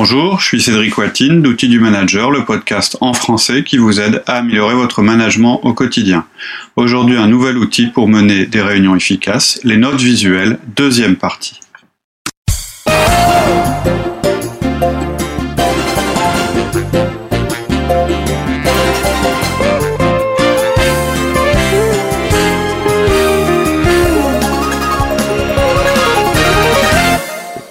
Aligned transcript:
Bonjour, 0.00 0.38
je 0.38 0.44
suis 0.44 0.62
Cédric 0.62 0.96
Watine 0.96 1.42
d'Outils 1.42 1.66
du 1.66 1.80
Manager, 1.80 2.30
le 2.30 2.44
podcast 2.44 2.96
en 3.00 3.14
français 3.14 3.64
qui 3.64 3.78
vous 3.78 3.98
aide 3.98 4.22
à 4.28 4.34
améliorer 4.34 4.76
votre 4.76 5.02
management 5.02 5.58
au 5.64 5.72
quotidien. 5.72 6.24
Aujourd'hui, 6.76 7.16
un 7.16 7.26
nouvel 7.26 7.58
outil 7.58 7.88
pour 7.88 8.06
mener 8.06 8.46
des 8.46 8.62
réunions 8.62 8.94
efficaces, 8.94 9.58
les 9.64 9.76
notes 9.76 10.00
visuelles, 10.00 10.60
deuxième 10.76 11.16
partie. 11.16 11.58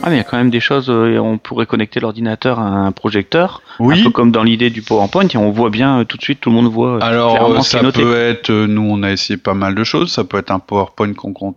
Ah, 0.08 0.10
mais 0.10 0.16
il 0.16 0.20
y 0.20 0.22
a 0.22 0.24
quand 0.24 0.38
même 0.38 0.50
des 0.50 0.62
choses, 0.62 0.90
euh, 0.90 1.18
on 1.20 1.38
pourrait 1.38 1.66
connecter 1.66 2.00
l'ordinateur 2.00 2.60
à 2.60 2.64
un 2.64 2.94
projecteur, 2.94 3.62
Oui. 3.80 4.00
un 4.00 4.04
peu 4.06 4.10
comme 4.12 4.32
dans 4.32 4.44
l'idée 4.44 4.70
du 4.70 4.82
PowerPoint, 4.82 5.28
et 5.28 5.36
on 5.38 5.52
voit 5.52 5.70
bien 5.70 6.00
euh, 6.00 6.04
tout 6.06 6.16
de 6.16 6.22
suite, 6.22 6.40
tout 6.40 6.50
le 6.50 6.56
monde 6.56 6.72
voit 6.72 6.96
euh, 6.96 7.00
Alors, 7.02 7.62
ça 7.66 7.82
noté. 7.82 8.02
peut 8.02 8.16
être, 8.16 8.50
nous 8.52 8.88
on 8.90 9.04
a 9.04 9.12
essayé 9.12 9.36
pas 9.36 9.54
mal 9.54 9.76
de 9.76 9.84
choses, 9.84 10.10
ça 10.10 10.24
peut 10.24 10.38
être 10.38 10.52
un 10.52 10.60
PowerPoint 10.60 11.12
qu'on 11.14 11.54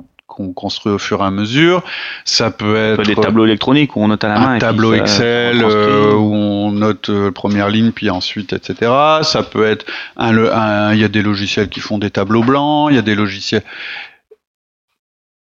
construit 0.53 0.93
au 0.93 0.99
fur 0.99 1.21
et 1.21 1.25
à 1.25 1.31
mesure, 1.31 1.83
ça 2.25 2.51
peut 2.51 2.77
Un 2.77 2.95
être 2.95 3.03
des 3.05 3.15
tableaux 3.15 3.45
électroniques 3.45 3.95
où 3.95 4.01
on 4.03 4.09
note 4.09 4.25
à 4.25 4.29
la 4.29 4.35
main. 4.41 4.47
un 4.49 4.55
et 4.55 4.59
puis 4.59 4.61
tableau 4.61 4.95
Excel 4.95 5.63
euh, 5.63 6.15
où 6.15 6.35
on 6.35 6.73
note 6.73 7.11
première 7.31 7.69
ligne 7.69 7.93
puis 7.93 8.11
ensuite 8.11 8.53
etc. 8.53 8.91
Ça 9.23 9.43
peut 9.45 9.65
être 9.65 9.87
un, 10.17 10.37
un- 10.37 10.93
il 10.95 10.99
y 11.01 11.05
a 11.05 11.09
des 11.09 11.23
logiciels 11.23 11.69
qui 11.69 11.79
font 11.81 11.99
des 11.99 12.11
tableaux 12.11 12.43
blancs, 12.43 12.89
il 12.91 12.97
y 12.97 12.99
a 12.99 13.03
des 13.03 13.15
logiciels. 13.15 13.63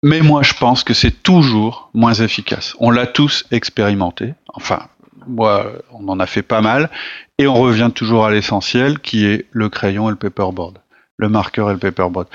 Mais 0.03 0.21
moi 0.21 0.43
je 0.43 0.55
pense 0.55 0.85
que 0.85 0.95
c'est 0.95 1.23
toujours 1.23 1.91
moins 1.95 2.15
efficace. 2.15 2.75
On 2.79 2.91
l'a 2.91 3.07
tous 3.07 3.45
expérimenté. 3.51 4.35
Enfin, 4.55 4.89
moi 5.27 5.73
on 5.93 6.09
en 6.09 6.21
a 6.21 6.27
fait 6.27 6.43
pas 6.43 6.61
mal 6.61 6.91
et 7.39 7.47
on 7.47 7.55
revient 7.55 7.91
toujours 7.95 8.27
à 8.27 8.31
l'essentiel 8.31 9.01
qui 9.01 9.27
est 9.27 9.47
le 9.51 9.69
crayon 9.69 10.09
et 10.09 10.11
le 10.11 10.17
paperboard, 10.17 10.79
le 11.17 11.29
marqueur 11.29 11.71
et 11.71 11.73
le 11.73 11.79
paperboard. 11.79 12.29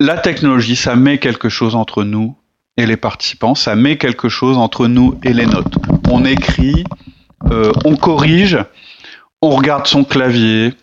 La 0.00 0.18
technologie, 0.18 0.76
ça 0.76 0.96
met 0.96 1.18
quelque 1.18 1.48
chose 1.48 1.74
entre 1.74 2.04
nous 2.04 2.36
et 2.76 2.86
les 2.86 2.96
participants, 2.96 3.54
ça 3.54 3.74
met 3.74 3.96
quelque 3.96 4.28
chose 4.28 4.58
entre 4.58 4.86
nous 4.86 5.18
et 5.22 5.32
les 5.32 5.46
notes. 5.46 5.74
On 6.10 6.24
écrit, 6.24 6.84
euh, 7.50 7.72
on 7.84 7.96
corrige, 7.96 8.58
on 9.40 9.50
regarde 9.50 9.86
son 9.86 10.04
clavier. 10.04 10.74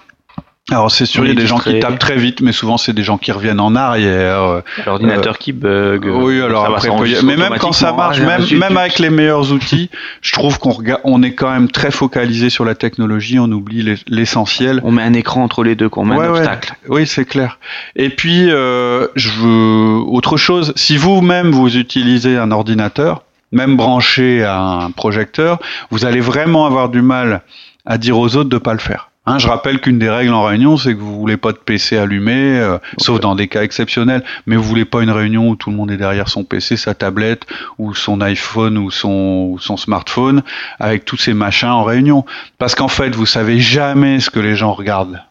Alors 0.71 0.89
c'est 0.91 1.05
sûr, 1.05 1.25
il 1.25 1.27
y 1.27 1.31
a 1.31 1.35
des 1.35 1.45
gens 1.45 1.59
qui 1.59 1.77
tapent 1.79 1.99
très 1.99 2.15
vite, 2.15 2.39
mais 2.39 2.53
souvent 2.53 2.77
c'est 2.77 2.93
des 2.93 3.03
gens 3.03 3.17
qui 3.17 3.33
reviennent 3.33 3.59
en 3.59 3.75
arrière. 3.75 4.41
euh, 4.43 4.61
L'ordinateur 4.85 5.37
qui 5.37 5.51
bug. 5.51 6.05
euh, 6.07 6.11
oui, 6.21 6.41
alors 6.41 6.65
après, 6.65 6.87
peut 6.87 7.25
mais 7.25 7.35
même 7.35 7.55
quand 7.59 7.73
ça 7.73 7.91
marche, 7.91 8.19
Ah, 8.25 8.39
même, 8.55 8.77
avec 8.77 8.97
les 8.99 9.09
meilleurs 9.09 9.51
outils, 9.51 9.89
je 10.21 10.31
trouve 10.31 10.59
qu'on 10.59 10.71
regarde, 10.71 11.01
on 11.03 11.21
est 11.21 11.33
quand 11.33 11.51
même 11.51 11.69
très 11.69 11.91
focalisé 11.91 12.49
sur 12.49 12.63
la 12.63 12.75
technologie, 12.75 13.39
on 13.39 13.51
oublie 13.51 13.81
les- 13.83 13.97
l'essentiel. 14.07 14.79
On 14.85 14.93
met 14.93 15.03
un 15.03 15.11
écran 15.13 15.43
entre 15.43 15.63
les 15.65 15.75
deux, 15.75 15.89
qu'on 15.89 16.05
met 16.05 16.15
Ouais, 16.15 16.27
un 16.27 16.31
ouais. 16.31 16.39
obstacle. 16.39 16.75
Oui, 16.87 17.05
c'est 17.07 17.25
clair. 17.25 17.59
Et 17.97 18.09
puis, 18.09 18.49
euh, 18.49 19.07
je 19.15 19.29
veux 19.31 19.97
autre 20.07 20.37
chose. 20.37 20.71
Si 20.77 20.95
vous-même 20.95 21.51
vous 21.51 21.75
utilisez 21.75 22.37
un 22.37 22.51
ordinateur, 22.51 23.23
même 23.51 23.75
branché 23.75 24.45
à 24.45 24.57
un 24.59 24.91
projecteur, 24.91 25.59
vous 25.91 26.05
allez 26.05 26.21
vraiment 26.21 26.65
avoir 26.65 26.87
du 26.87 27.01
mal 27.01 27.41
à 27.85 27.97
dire 27.97 28.17
aux 28.17 28.37
autres 28.37 28.49
de 28.49 28.57
pas 28.57 28.71
le 28.73 28.79
faire. 28.79 29.09
Hein, 29.25 29.39
je 29.39 29.47
rappelle 29.47 29.79
qu'une 29.79 29.99
des 29.99 30.09
règles 30.09 30.33
en 30.33 30.43
réunion, 30.43 30.75
c'est 30.75 30.93
que 30.93 30.99
vous 30.99 31.17
voulez 31.17 31.37
pas 31.37 31.53
de 31.53 31.57
PC 31.57 31.97
allumé, 31.97 32.59
euh, 32.59 32.77
sauf 32.97 33.21
dans 33.21 33.35
des 33.35 33.47
cas 33.47 33.63
exceptionnels, 33.63 34.21
mais 34.47 34.57
vous 34.57 34.63
voulez 34.63 34.83
pas 34.83 35.01
une 35.01 35.11
réunion 35.11 35.47
où 35.47 35.55
tout 35.55 35.69
le 35.69 35.77
monde 35.77 35.91
est 35.91 35.97
derrière 35.97 36.27
son 36.27 36.43
PC, 36.43 36.75
sa 36.75 36.93
tablette, 36.93 37.45
ou 37.77 37.93
son 37.93 38.19
iPhone, 38.19 38.77
ou 38.77 38.91
son, 38.91 39.47
ou 39.51 39.59
son 39.59 39.77
smartphone, 39.77 40.43
avec 40.77 41.05
tous 41.05 41.15
ces 41.15 41.33
machins 41.33 41.69
en 41.69 41.85
réunion. 41.85 42.25
Parce 42.57 42.75
qu'en 42.75 42.89
fait, 42.89 43.15
vous 43.15 43.25
savez 43.25 43.61
jamais 43.61 44.19
ce 44.19 44.29
que 44.29 44.41
les 44.41 44.57
gens 44.57 44.73
regardent. 44.73 45.21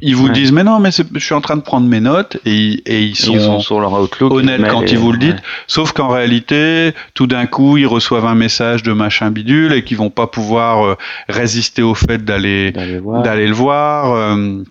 Ils 0.00 0.16
vous 0.16 0.28
Ouais. 0.28 0.32
disent, 0.32 0.52
mais 0.52 0.64
non, 0.64 0.78
mais 0.80 0.90
c'est- 0.90 1.06
je 1.12 1.18
suis 1.22 1.34
en 1.34 1.42
train 1.42 1.56
de 1.56 1.60
prendre 1.60 1.86
mes 1.86 2.00
notes, 2.00 2.38
et, 2.46 2.54
ils- 2.54 2.82
et 2.86 3.02
ils 3.02 3.14
sont, 3.14 3.34
Ils 3.34 3.40
sont 3.42 3.60
sur 3.60 3.78
leur 3.78 3.92
Outlook. 4.00 4.32
honnêtes 4.32 4.58
mais 4.58 4.68
quand 4.68 4.80
les- 4.80 4.92
ils 4.92 4.98
vous 4.98 5.12
le 5.12 5.18
disent. 5.18 5.34
ouais. 5.34 5.40
Sauf 5.66 5.92
qu'en 5.92 6.08
réalité, 6.08 6.94
tout 7.12 7.26
d'un 7.26 7.44
coup, 7.44 7.76
ils 7.76 7.86
reçoivent 7.86 8.24
un 8.24 8.34
message 8.34 8.82
de 8.82 8.92
machin 8.94 9.30
bidule 9.30 9.74
et 9.74 9.84
qu'ils 9.84 9.98
vont 9.98 10.08
pas 10.08 10.28
pouvoir 10.28 10.86
euh, 10.86 10.94
résister 11.28 11.82
au 11.82 11.94
fait 11.94 12.24
d'aller 12.24 12.72
D'aller 12.72 12.98
voir. 12.98 13.22
d'aller 13.22 13.46
le 13.46 13.52
voir. 13.54 14.12
euh, 14.14 14.62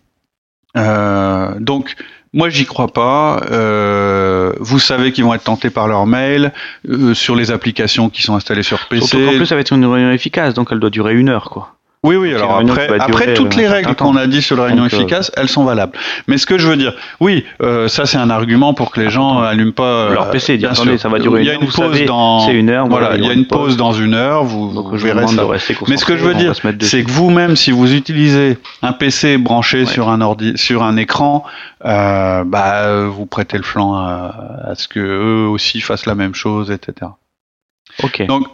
euh, 0.78 1.52
donc, 1.60 1.94
moi, 2.34 2.50
j'y 2.50 2.66
crois 2.66 2.88
pas. 2.92 3.42
Euh, 3.52 4.54
vous 4.60 4.80
savez 4.80 5.12
qu'ils 5.12 5.24
vont 5.24 5.34
être 5.36 5.44
tentés 5.44 5.70
par 5.70 5.88
leur 5.88 6.08
mail 6.08 6.52
euh, 6.90 7.14
sur 7.14 7.36
les 7.36 7.52
applications 7.52 8.10
qui 8.10 8.24
sont 8.24 8.36
installées 8.36 8.64
sur 8.64 8.80
PC. 8.88 9.06
Surtout 9.06 9.26
qu'en 9.28 9.38
plus, 9.38 9.46
ça 9.46 9.56
va 9.56 9.62
être 9.62 9.72
une 9.74 9.86
réunion 9.86 10.12
efficace, 10.12 10.54
donc 10.56 10.70
elle 10.72 10.80
doit 10.80 10.90
durer 10.90 11.14
une 11.14 11.30
heure, 11.30 11.50
quoi. 11.52 11.76
Oui, 12.06 12.16
oui, 12.18 12.32
Donc, 12.34 12.40
alors 12.42 12.62
une 12.62 12.70
après, 12.70 13.00
après 13.00 13.34
toutes 13.34 13.56
euh, 13.56 13.62
les 13.62 13.68
règles 13.68 13.96
qu'on 13.96 14.16
a 14.16 14.28
dit 14.28 14.42
sur 14.42 14.56
la 14.56 14.66
réunion 14.66 14.84
Donc, 14.84 14.94
euh, 14.94 14.98
efficace, 14.98 15.32
elles 15.36 15.50
sont 15.50 15.64
valables. 15.64 15.98
Mais 16.28 16.38
ce 16.38 16.46
que 16.46 16.58
je 16.60 16.68
veux 16.68 16.78
dire, 16.78 16.94
oui, 17.20 17.44
euh, 17.62 17.88
ça 17.88 18.06
c'est 18.06 18.18
un 18.18 18.30
argument 18.30 18.74
pour 18.76 18.92
que 18.92 19.02
les 19.02 19.10
gens 19.10 19.40
allument 19.40 19.72
pas 19.72 20.10
Leur 20.12 20.28
euh, 20.28 20.32
PC, 20.32 20.58
bien 20.58 20.70
attendez, 20.72 20.92
sûr. 20.92 21.00
ça 21.00 21.10
va 21.10 21.18
durer 21.20 21.42
Il 21.42 21.48
y 21.48 21.50
a 21.50 21.54
une 21.56 21.62
une 21.62 21.68
heure, 21.68 21.74
pause 21.76 21.94
savez, 21.94 22.06
dans. 22.06 22.48
une 22.50 22.70
heure, 22.70 22.88
Voilà, 22.88 23.16
il 23.18 23.26
y 23.26 23.30
a 23.30 23.34
une 23.34 23.48
pause 23.48 23.76
dans 23.76 23.92
une 23.94 24.14
heure, 24.14 24.44
vous, 24.44 24.72
Donc 24.74 24.92
vous 24.92 24.98
verrez 24.98 25.28
ça. 25.28 25.48
Mais 25.88 25.98
ce 25.98 26.06
que 26.06 26.16
je 26.16 26.24
veux 26.24 26.36
dire, 26.36 26.54
c'est 26.82 27.04
que 27.04 27.12
vous-même, 27.12 27.56
si 27.56 27.72
vous 27.72 27.94
utilisez 27.94 28.58
un 28.82 28.94
PC 28.94 29.38
branché 29.38 29.80
Ouais. 29.80 29.86
sur 29.86 30.10
un 30.10 30.22
ordi, 30.22 30.54
sur 30.56 30.84
un 30.84 30.96
écran, 30.96 31.44
euh, 31.86 32.44
bah, 32.46 33.08
vous 33.08 33.26
prêtez 33.26 33.58
le 33.58 33.64
flanc 33.64 33.96
à, 33.96 34.36
à 34.68 34.76
ce 34.76 34.88
que 34.88 35.00
eux 35.00 35.48
aussi 35.48 35.82
fassent 35.82 36.06
la 36.06 36.16
même 36.16 36.36
chose, 36.36 36.72
etc. 36.72 37.12
Ok. 38.04 38.26
Donc, 38.28 38.48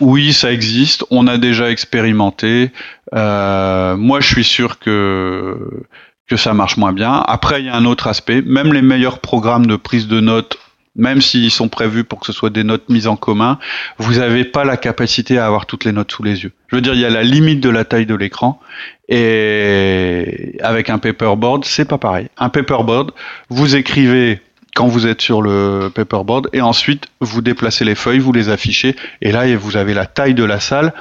oui, 0.00 0.32
ça 0.32 0.52
existe. 0.52 1.04
On 1.10 1.26
a 1.26 1.38
déjà 1.38 1.70
expérimenté. 1.70 2.70
Euh, 3.14 3.96
moi, 3.96 4.20
je 4.20 4.26
suis 4.26 4.44
sûr 4.44 4.78
que 4.78 5.84
que 6.28 6.36
ça 6.36 6.52
marche 6.52 6.76
moins 6.76 6.92
bien. 6.92 7.24
Après, 7.26 7.60
il 7.60 7.66
y 7.66 7.68
a 7.70 7.74
un 7.74 7.86
autre 7.86 8.06
aspect. 8.06 8.42
Même 8.42 8.72
les 8.74 8.82
meilleurs 8.82 9.20
programmes 9.20 9.66
de 9.66 9.76
prise 9.76 10.08
de 10.08 10.20
notes, 10.20 10.58
même 10.94 11.22
s'ils 11.22 11.50
sont 11.50 11.68
prévus 11.68 12.04
pour 12.04 12.20
que 12.20 12.26
ce 12.26 12.32
soit 12.32 12.50
des 12.50 12.64
notes 12.64 12.90
mises 12.90 13.06
en 13.06 13.16
commun, 13.16 13.58
vous 13.96 14.14
n'avez 14.14 14.44
pas 14.44 14.64
la 14.64 14.76
capacité 14.76 15.38
à 15.38 15.46
avoir 15.46 15.64
toutes 15.64 15.84
les 15.84 15.92
notes 15.92 16.12
sous 16.12 16.22
les 16.22 16.42
yeux. 16.42 16.52
Je 16.66 16.76
veux 16.76 16.82
dire, 16.82 16.92
il 16.92 17.00
y 17.00 17.06
a 17.06 17.10
la 17.10 17.22
limite 17.22 17.60
de 17.60 17.70
la 17.70 17.84
taille 17.84 18.04
de 18.04 18.14
l'écran. 18.14 18.60
Et 19.08 20.58
avec 20.60 20.90
un 20.90 20.98
paperboard, 20.98 21.64
c'est 21.64 21.86
pas 21.86 21.96
pareil. 21.96 22.28
Un 22.36 22.50
paperboard, 22.50 23.12
vous 23.48 23.74
écrivez 23.74 24.42
quand 24.74 24.86
vous 24.86 25.06
êtes 25.06 25.20
sur 25.20 25.42
le 25.42 25.90
paperboard 25.92 26.48
et 26.52 26.60
ensuite 26.60 27.06
vous 27.20 27.40
déplacez 27.40 27.84
les 27.84 27.94
feuilles, 27.94 28.18
vous 28.18 28.32
les 28.32 28.48
affichez 28.48 28.96
et 29.22 29.32
là 29.32 29.56
vous 29.56 29.76
avez 29.76 29.94
la 29.94 30.06
taille 30.06 30.34
de 30.34 30.44
la 30.44 30.60
salle 30.60 30.92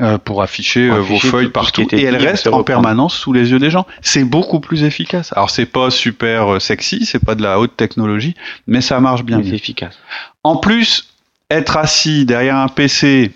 euh, 0.00 0.16
pour 0.16 0.42
afficher 0.42 0.88
euh, 0.88 1.00
vos 1.00 1.16
afficher 1.16 1.28
feuilles 1.28 1.44
ce 1.44 1.48
qui 1.48 1.52
partout 1.52 1.86
et 1.90 2.02
elles 2.02 2.16
restent 2.16 2.46
en 2.46 2.62
permanence 2.62 3.16
sous 3.16 3.32
les 3.32 3.50
yeux 3.50 3.58
des 3.58 3.70
gens. 3.70 3.84
C'est 4.00 4.22
beaucoup 4.22 4.60
plus 4.60 4.84
efficace. 4.84 5.32
Alors 5.32 5.50
c'est 5.50 5.66
pas 5.66 5.90
super 5.90 6.54
euh, 6.54 6.60
sexy, 6.60 7.04
c'est 7.04 7.24
pas 7.24 7.34
de 7.34 7.42
la 7.42 7.58
haute 7.58 7.76
technologie, 7.76 8.34
mais 8.68 8.80
ça 8.80 9.00
marche 9.00 9.24
bien. 9.24 9.40
C'est 9.42 9.56
efficace. 9.56 9.98
En 10.44 10.56
plus, 10.56 11.08
être 11.50 11.76
assis 11.76 12.24
derrière 12.26 12.56
un 12.56 12.68
PC 12.68 13.32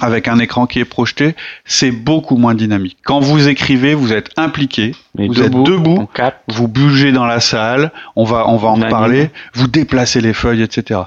avec 0.00 0.28
un 0.28 0.38
écran 0.38 0.66
qui 0.66 0.78
est 0.80 0.84
projeté, 0.84 1.34
c'est 1.64 1.90
beaucoup 1.90 2.36
moins 2.36 2.54
dynamique. 2.54 2.98
Quand 3.04 3.20
vous 3.20 3.48
écrivez, 3.48 3.94
vous 3.94 4.12
êtes 4.12 4.30
impliqué, 4.36 4.94
Mais 5.16 5.26
vous 5.26 5.42
êtes 5.42 5.52
debout, 5.52 6.08
vous 6.48 6.68
bougez 6.68 7.12
dans 7.12 7.26
la 7.26 7.40
salle, 7.40 7.92
on 8.16 8.24
va, 8.24 8.48
on 8.48 8.56
va 8.56 8.68
en 8.68 8.80
parler, 8.80 9.30
vous 9.54 9.66
déplacez 9.66 10.20
les 10.20 10.32
feuilles, 10.32 10.62
etc. 10.62 11.00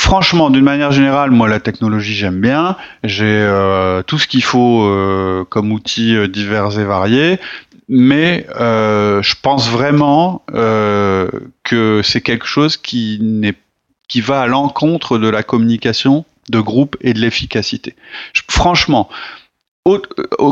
Franchement, 0.00 0.48
d'une 0.48 0.64
manière 0.64 0.92
générale, 0.92 1.30
moi 1.30 1.46
la 1.46 1.60
technologie 1.60 2.14
j'aime 2.14 2.40
bien. 2.40 2.76
J'ai 3.04 3.26
euh, 3.26 4.02
tout 4.02 4.18
ce 4.18 4.26
qu'il 4.26 4.42
faut 4.42 4.84
euh, 4.84 5.44
comme 5.48 5.72
outils 5.72 6.16
euh, 6.16 6.26
divers 6.26 6.78
et 6.78 6.84
variés, 6.84 7.38
mais 7.90 8.46
euh, 8.58 9.20
je 9.20 9.34
pense 9.42 9.68
vraiment 9.68 10.42
euh, 10.54 11.28
que 11.64 12.00
c'est 12.02 12.22
quelque 12.22 12.46
chose 12.46 12.76
qui 12.76 13.18
n'est 13.20 13.54
qui 14.08 14.20
va 14.20 14.40
à 14.40 14.46
l'encontre 14.46 15.18
de 15.18 15.28
la 15.28 15.42
communication 15.42 16.24
de 16.50 16.60
groupe 16.60 16.96
et 17.00 17.14
de 17.14 17.20
l'efficacité. 17.20 17.94
Franchement, 18.50 19.08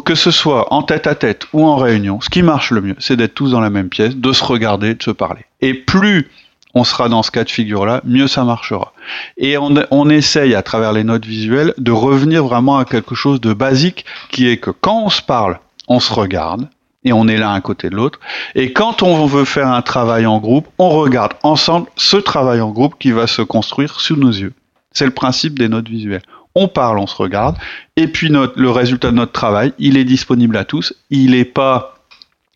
que 0.05 0.15
ce 0.15 0.31
soit 0.31 0.73
en 0.73 0.83
tête 0.83 1.07
à 1.07 1.15
tête 1.15 1.47
ou 1.53 1.65
en 1.65 1.77
réunion, 1.77 2.21
ce 2.21 2.31
qui 2.31 2.43
marche 2.43 2.71
le 2.71 2.81
mieux, 2.81 2.97
c'est 2.99 3.17
d'être 3.17 3.35
tous 3.35 3.51
dans 3.51 3.61
la 3.61 3.71
même 3.71 3.89
pièce, 3.89 4.17
de 4.17 4.33
se 4.33 4.45
regarder, 4.45 4.95
de 4.95 5.03
se 5.03 5.11
parler. 5.11 5.43
Et 5.61 5.75
plus 5.75 6.31
on 6.75 6.85
sera 6.85 7.09
dans 7.09 7.23
ce 7.23 7.31
cas 7.31 7.45
de 7.45 7.51
figure-là, 7.51 8.03
mieux 8.05 8.29
ça 8.29 8.45
marchera. 8.45 8.93
Et 9.37 9.57
on, 9.59 10.11
essaye 10.11 10.55
à 10.55 10.63
travers 10.63 10.93
les 10.93 11.05
notes 11.05 11.25
visuelles 11.25 11.75
de 11.79 11.91
revenir 11.91 12.45
vraiment 12.45 12.79
à 12.79 12.85
quelque 12.85 13.15
chose 13.15 13.41
de 13.41 13.53
basique 13.53 14.05
qui 14.31 14.49
est 14.49 14.59
que 14.59 14.71
quand 14.71 15.05
on 15.05 15.11
se 15.11 15.23
parle, 15.23 15.59
on 15.89 15.99
se 16.01 16.13
regarde 16.13 16.69
et 17.05 17.13
on 17.13 17.27
est 17.27 17.39
l'un 17.39 17.53
à 17.53 17.61
côté 17.61 17.91
de 17.91 17.97
l'autre. 17.97 18.21
Et 18.55 18.73
quand 18.73 19.03
on 19.03 19.27
veut 19.27 19.45
faire 19.45 19.69
un 19.69 19.83
travail 19.83 20.27
en 20.27 20.39
groupe, 20.39 20.69
on 20.79 20.91
regarde 20.91 21.33
ensemble 21.43 21.89
ce 21.97 22.17
travail 22.17 22.61
en 22.61 22.71
groupe 22.71 22.97
qui 22.99 23.13
va 23.13 23.27
se 23.27 23.43
construire 23.43 24.01
sous 24.01 24.17
nos 24.17 24.31
yeux. 24.31 24.53
C'est 24.99 25.05
le 25.05 25.13
principe 25.13 25.57
des 25.57 25.69
notes 25.69 25.89
visuelles. 25.89 26.25
On 26.57 26.67
parle, 26.67 26.99
on 26.99 27.07
se 27.07 27.15
regarde, 27.15 27.57
et 27.95 28.09
puis 28.09 28.31
le 28.31 28.69
résultat 28.69 29.13
de 29.13 29.15
notre 29.15 29.31
travail, 29.31 29.73
il 29.79 29.97
est 29.97 30.05
disponible 30.05 30.57
à 30.57 30.65
tous. 30.65 30.93
Il 31.11 31.31
n'est 31.31 31.45
pas 31.45 31.95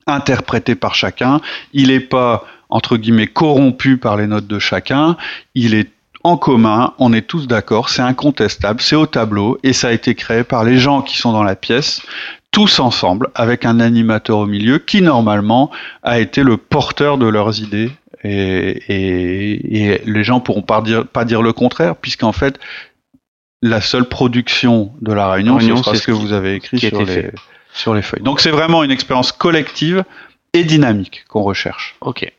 interprété 0.09 0.75
par 0.75 0.97
chacun, 0.97 1.41
il 1.73 1.87
n'est 1.87 2.01
pas 2.01 2.45
entre 2.69 2.97
guillemets 2.97 3.29
corrompu 3.29 3.97
par 3.97 4.17
les 4.17 4.27
notes 4.27 4.49
de 4.49 4.59
chacun. 4.59 5.17
Il 5.55 5.73
est 5.75 5.89
en 6.25 6.37
commun, 6.37 6.95
on 6.99 7.13
est 7.13 7.29
tous 7.29 7.47
d'accord, 7.47 7.91
c'est 7.91 8.03
incontestable, 8.03 8.81
c'est 8.81 8.97
au 8.97 9.07
tableau 9.07 9.57
et 9.63 9.73
ça 9.73 9.89
a 9.89 9.93
été 9.93 10.17
créé 10.17 10.43
par 10.43 10.65
les 10.65 10.79
gens 10.79 11.01
qui 11.03 11.19
sont 11.19 11.31
dans 11.31 11.45
la 11.45 11.55
pièce, 11.55 12.03
tous 12.51 12.81
ensemble, 12.81 13.29
avec 13.37 13.65
un 13.65 13.79
animateur 13.79 14.39
au 14.39 14.47
milieu 14.47 14.79
qui 14.79 15.01
normalement 15.01 15.71
a 16.03 16.19
été 16.19 16.43
le 16.43 16.57
porteur 16.57 17.19
de 17.19 17.27
leurs 17.27 17.61
idées. 17.61 17.93
Et, 18.25 20.01
les 20.05 20.25
gens 20.25 20.41
pourront 20.41 20.63
pas 20.63 20.81
dire, 20.81 21.07
pas 21.07 21.25
dire 21.25 21.43
le 21.43 21.53
contraire, 21.53 21.97
puisqu'en 21.97 22.33
fait, 22.33 22.59
la 23.63 23.81
seule 23.81 24.09
production 24.09 24.93
de 25.01 25.13
la 25.13 25.31
réunion, 25.31 25.59
c'est 25.59 25.97
ce 25.97 26.07
que 26.07 26.13
vous 26.13 26.33
avez 26.33 26.57
écrit 26.57 26.79
sur 26.79 27.03
les, 27.03 27.31
sur 27.73 27.95
les 27.95 28.03
feuilles. 28.03 28.23
Donc 28.23 28.41
c'est 28.41 28.51
vraiment 28.51 28.83
une 28.83 28.91
expérience 28.91 29.33
collective 29.33 30.05
et 30.53 30.65
dynamique 30.65 31.25
qu'on 31.29 31.43
recherche. 31.43 31.97
Ok. 32.01 32.31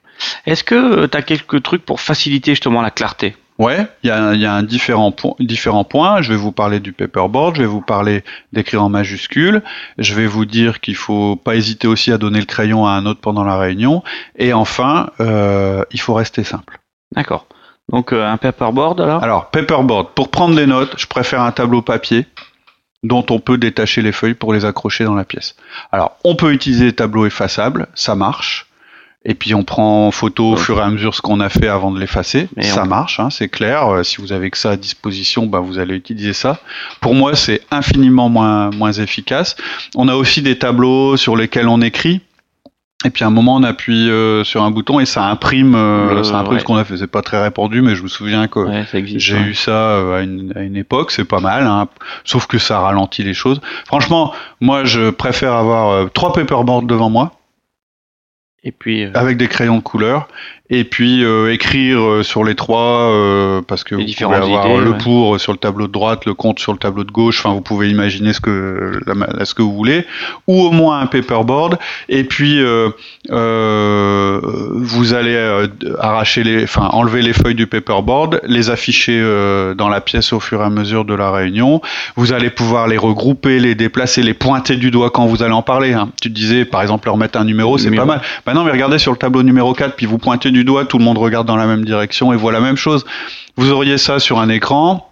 Est-ce 0.45 0.63
que 0.63 1.05
tu 1.05 1.17
as 1.17 1.21
quelques 1.21 1.63
trucs 1.63 1.85
pour 1.85 1.99
faciliter 1.99 2.51
justement 2.51 2.81
la 2.81 2.91
clarté? 2.91 3.35
Ouais, 3.59 3.87
il 4.01 4.07
y 4.07 4.11
a, 4.11 4.33
y 4.33 4.45
a 4.45 4.53
un 4.53 4.63
différent, 4.63 5.13
différents 5.39 5.83
points. 5.83 6.23
Je 6.23 6.29
vais 6.31 6.37
vous 6.37 6.51
parler 6.51 6.79
du 6.79 6.91
paperboard, 6.91 7.55
je 7.55 7.61
vais 7.61 7.67
vous 7.67 7.81
parler 7.81 8.23
d'écrire 8.51 8.83
en 8.83 8.89
majuscules, 8.89 9.61
je 9.99 10.15
vais 10.15 10.25
vous 10.25 10.45
dire 10.45 10.79
qu'il 10.81 10.95
faut 10.95 11.35
pas 11.35 11.55
hésiter 11.55 11.87
aussi 11.87 12.11
à 12.11 12.17
donner 12.17 12.39
le 12.39 12.45
crayon 12.45 12.87
à 12.87 12.91
un 12.91 13.05
autre 13.05 13.21
pendant 13.21 13.43
la 13.43 13.57
réunion, 13.57 14.01
et 14.37 14.53
enfin, 14.53 15.11
euh, 15.19 15.83
il 15.91 15.99
faut 15.99 16.15
rester 16.15 16.43
simple. 16.43 16.79
D'accord. 17.15 17.45
Donc 17.91 18.11
euh, 18.11 18.25
un 18.25 18.37
paperboard 18.37 18.99
alors? 19.01 19.23
Alors 19.23 19.51
paperboard, 19.51 20.13
pour 20.15 20.31
prendre 20.31 20.55
les 20.55 20.65
notes, 20.65 20.95
je 20.97 21.05
préfère 21.05 21.41
un 21.41 21.51
tableau 21.51 21.81
papier 21.83 22.25
dont 23.03 23.25
on 23.29 23.39
peut 23.39 23.57
détacher 23.57 24.01
les 24.01 24.13
feuilles 24.13 24.33
pour 24.33 24.53
les 24.53 24.65
accrocher 24.65 25.03
dans 25.03 25.13
la 25.13 25.25
pièce. 25.25 25.55
Alors 25.91 26.17
on 26.23 26.35
peut 26.35 26.53
utiliser 26.53 26.85
des 26.85 26.93
tableaux 26.93 27.25
effaçables, 27.27 27.87
ça 27.93 28.15
marche. 28.15 28.67
Et 29.25 29.35
puis 29.35 29.55
on 29.55 29.63
prend 29.63 30.07
en 30.07 30.11
photo 30.11 30.51
au 30.51 30.55
fur 30.57 30.79
et 30.79 30.81
à 30.81 30.89
mesure 30.89 31.15
ce 31.15 31.21
qu'on 31.21 31.39
a 31.39 31.47
fait 31.47 31.69
avant 31.69 31.91
de 31.91 31.99
l'effacer. 31.99 32.49
Ça 32.59 32.83
marche, 32.83 33.19
hein, 33.19 33.29
c'est 33.29 33.47
clair. 33.47 33.87
Euh, 33.87 34.03
si 34.03 34.17
vous 34.17 34.33
avez 34.33 34.49
que 34.51 34.57
ça 34.57 34.71
à 34.71 34.75
disposition, 34.75 35.45
bah, 35.45 35.59
vous 35.59 35.79
allez 35.79 35.95
utiliser 35.95 36.33
ça. 36.33 36.59
Pour 36.99 37.15
moi, 37.15 37.35
c'est 37.35 37.61
infiniment 37.71 38.27
moins, 38.27 38.69
moins 38.71 38.91
efficace. 38.91 39.55
On 39.95 40.09
a 40.09 40.15
aussi 40.15 40.41
des 40.41 40.57
tableaux 40.57 41.15
sur 41.15 41.37
lesquels 41.37 41.69
on 41.69 41.79
écrit. 41.79 42.21
Et 43.05 43.09
puis 43.09 43.23
à 43.23 43.27
un 43.27 43.31
moment, 43.31 43.55
on 43.55 43.63
appuie 43.63 44.09
euh, 44.09 44.43
sur 44.45 44.63
un 44.63 44.71
bouton 44.71 44.99
et 44.99 45.05
ça 45.05 45.25
imprime, 45.25 45.75
euh, 45.75 46.23
ça 46.23 46.39
imprime 46.39 46.59
ce 46.59 46.63
qu'on 46.65 46.77
a 46.77 46.85
fait. 46.85 46.97
C'est 46.97 47.07
pas 47.07 47.21
très 47.21 47.41
répandu, 47.41 47.81
mais 47.81 47.95
je 47.95 48.03
me 48.03 48.07
souviens 48.07 48.47
que 48.47 48.65
j'ai 48.93 49.37
eu 49.37 49.53
ça 49.53 50.17
à 50.17 50.21
une, 50.21 50.53
à, 50.55 50.61
une, 50.61 50.77
époque. 50.77 51.11
C'est 51.11 51.25
pas 51.25 51.41
mal, 51.41 51.65
hein, 51.65 51.87
sauf 52.25 52.45
que 52.45 52.57
ça 52.57 52.79
ralentit 52.79 53.23
les 53.23 53.33
choses. 53.33 53.61
Franchement, 53.85 54.33
moi, 54.59 54.83
je 54.83 55.09
préfère 55.11 55.53
avoir 55.53 56.09
trois 56.11 56.33
paperboards 56.33 56.83
devant 56.83 57.09
moi 57.09 57.33
et 58.63 58.71
puis, 58.71 59.03
euh, 59.03 59.11
Avec 59.13 59.37
des 59.37 59.47
crayons 59.47 59.77
de 59.77 59.83
couleur 59.83 60.27
et 60.73 60.83
puis 60.85 61.23
euh, 61.23 61.53
écrire 61.53 62.01
euh, 62.01 62.23
sur 62.23 62.43
les 62.43 62.55
trois 62.55 63.11
euh, 63.11 63.61
parce 63.61 63.83
que 63.83 63.93
vous 63.93 64.01
pouvez 64.01 64.35
avoir 64.35 64.79
le 64.79 64.97
pour 64.97 65.39
sur 65.39 65.51
le 65.51 65.59
tableau 65.59 65.85
de 65.85 65.91
droite, 65.91 66.25
le 66.25 66.33
contre 66.33 66.59
sur 66.61 66.71
le 66.71 66.79
tableau 66.79 67.03
de 67.03 67.11
gauche. 67.11 67.39
Enfin, 67.39 67.53
vous 67.53 67.61
pouvez 67.61 67.91
imaginer 67.91 68.33
ce 68.33 68.41
que 68.41 68.99
ce 69.43 69.53
que 69.53 69.61
vous 69.61 69.73
voulez, 69.73 70.05
ou 70.47 70.63
au 70.63 70.71
moins 70.71 70.99
un 70.99 71.05
paperboard. 71.05 71.77
Et 72.09 72.23
puis 72.23 72.59
vous 73.29 75.13
allez 75.13 75.67
arracher 75.99 76.43
les, 76.43 76.63
enfin 76.63 76.89
enlever 76.91 77.21
les 77.21 77.33
feuilles 77.33 77.53
du 77.53 77.67
paperboard, 77.67 78.41
les 78.45 78.71
afficher 78.71 79.21
dans 79.77 79.89
la 79.89 80.01
pièce 80.01 80.33
au 80.33 80.39
fur 80.39 80.61
et 80.61 80.65
à 80.65 80.69
mesure 80.71 81.05
de 81.05 81.13
la 81.13 81.29
réunion. 81.31 81.81
Vous 82.15 82.33
allez 82.33 82.49
pouvoir 82.49 82.87
les 82.87 82.97
regrouper, 82.97 83.59
les 83.59 83.75
déplacer, 83.75 84.23
les 84.23 84.33
pointer 84.33 84.75
du 84.75 84.89
doigt 84.89 85.11
quand 85.11 85.27
vous 85.27 85.43
allez 85.43 85.53
en 85.53 85.61
parler. 85.61 85.93
Hein. 85.93 86.09
Tu 86.19 86.29
disais 86.29 86.65
par 86.65 86.81
exemple 86.81 87.07
leur 87.07 87.17
mettre 87.17 87.37
un 87.39 87.45
numéro, 87.45 87.77
c'est 87.77 87.91
pas 87.91 88.05
mal. 88.05 88.21
Bah 88.45 88.53
non, 88.55 88.63
mais 88.63 88.71
regardez 88.71 88.97
sur 88.97 89.11
le 89.11 89.17
tableau 89.17 89.43
numéro 89.43 89.73
4, 89.73 89.95
puis 89.95 90.07
vous 90.07 90.17
pointez 90.17 90.49
du 90.49 90.62
doigt, 90.63 90.85
tout 90.85 90.97
le 90.97 91.03
monde 91.03 91.17
regarde 91.17 91.47
dans 91.47 91.55
la 91.55 91.65
même 91.65 91.85
direction 91.85 92.33
et 92.33 92.35
voit 92.35 92.51
la 92.51 92.61
même 92.61 92.77
chose. 92.77 93.05
Vous 93.55 93.71
auriez 93.71 93.97
ça 93.97 94.19
sur 94.19 94.39
un 94.39 94.49
écran. 94.49 95.09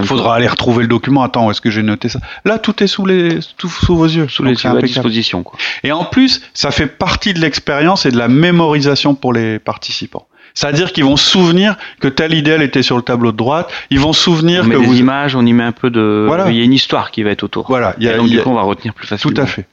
Il 0.00 0.04
faudra 0.04 0.34
aller 0.34 0.48
retrouver 0.48 0.82
le 0.82 0.88
document. 0.88 1.22
Attends, 1.22 1.46
où 1.46 1.50
est-ce 1.50 1.60
que 1.60 1.70
j'ai 1.70 1.82
noté 1.82 2.08
ça? 2.08 2.18
Là, 2.44 2.58
tout 2.58 2.82
est 2.82 2.86
sous 2.86 3.06
les, 3.06 3.38
sous 3.40 3.94
vos 3.94 4.06
yeux, 4.06 4.26
sous 4.28 4.42
les 4.42 4.54
disposition. 4.82 5.42
Quoi. 5.42 5.58
Et 5.84 5.92
en 5.92 6.04
plus, 6.04 6.42
ça 6.54 6.70
fait 6.70 6.86
partie 6.86 7.34
de 7.34 7.40
l'expérience 7.40 8.04
et 8.04 8.10
de 8.10 8.18
la 8.18 8.28
mémorisation 8.28 9.14
pour 9.14 9.32
les 9.32 9.58
participants. 9.58 10.26
C'est-à-dire 10.54 10.92
qu'ils 10.92 11.04
vont 11.04 11.16
se 11.16 11.30
souvenir 11.30 11.76
que 12.00 12.08
telle 12.08 12.34
idée 12.34 12.50
elle 12.50 12.62
était 12.62 12.82
sur 12.82 12.96
le 12.96 13.02
tableau 13.02 13.30
de 13.30 13.36
droite. 13.36 13.70
Ils 13.90 14.00
vont 14.00 14.12
se 14.12 14.20
souvenir 14.20 14.62
on 14.64 14.66
met 14.66 14.74
que 14.74 14.80
des 14.80 14.86
vous... 14.86 14.98
images, 14.98 15.36
on 15.36 15.46
y 15.46 15.52
met 15.52 15.62
un 15.62 15.72
peu 15.72 15.90
de. 15.90 16.24
Voilà. 16.26 16.50
Il 16.50 16.56
y 16.56 16.60
a 16.60 16.64
une 16.64 16.72
histoire 16.72 17.12
qui 17.12 17.22
va 17.22 17.30
être 17.30 17.44
autour. 17.44 17.66
Voilà. 17.68 17.94
Il 17.98 18.04
y 18.04 18.08
a, 18.08 18.16
donc 18.16 18.28
du 18.28 18.40
coup, 18.42 18.50
on 18.50 18.54
va 18.54 18.62
retenir 18.62 18.92
plus 18.92 19.06
facilement. 19.06 19.34
Tout 19.34 19.40
à 19.40 19.46
fait. 19.46 19.66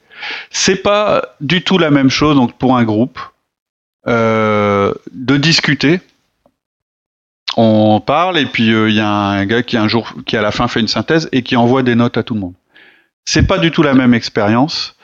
C'est 0.50 0.76
pas 0.76 1.22
du 1.40 1.62
tout 1.62 1.78
la 1.78 1.90
même 1.90 2.10
chose 2.10 2.36
donc 2.36 2.52
pour 2.52 2.76
un 2.76 2.84
groupe. 2.84 3.18
Euh, 4.06 4.94
de 5.12 5.36
discuter. 5.36 6.00
On 7.56 8.00
parle 8.00 8.38
et 8.38 8.46
puis 8.46 8.72
euh, 8.72 8.88
il 8.88 8.94
y 8.94 9.00
a 9.00 9.08
un 9.08 9.44
gars 9.44 9.62
qui 9.62 9.76
un 9.76 9.88
jour, 9.88 10.14
qui 10.24 10.36
à 10.36 10.42
la 10.42 10.52
fin 10.52 10.68
fait 10.68 10.80
une 10.80 10.88
synthèse 10.88 11.28
et 11.32 11.42
qui 11.42 11.56
envoie 11.56 11.82
des 11.82 11.96
notes 11.96 12.16
à 12.16 12.22
tout 12.22 12.34
le 12.34 12.40
monde. 12.40 12.54
C'est 13.24 13.42
pas 13.42 13.58
du 13.58 13.70
tout 13.72 13.82
la 13.82 13.94
même 13.94 14.14
expérience 14.14 14.96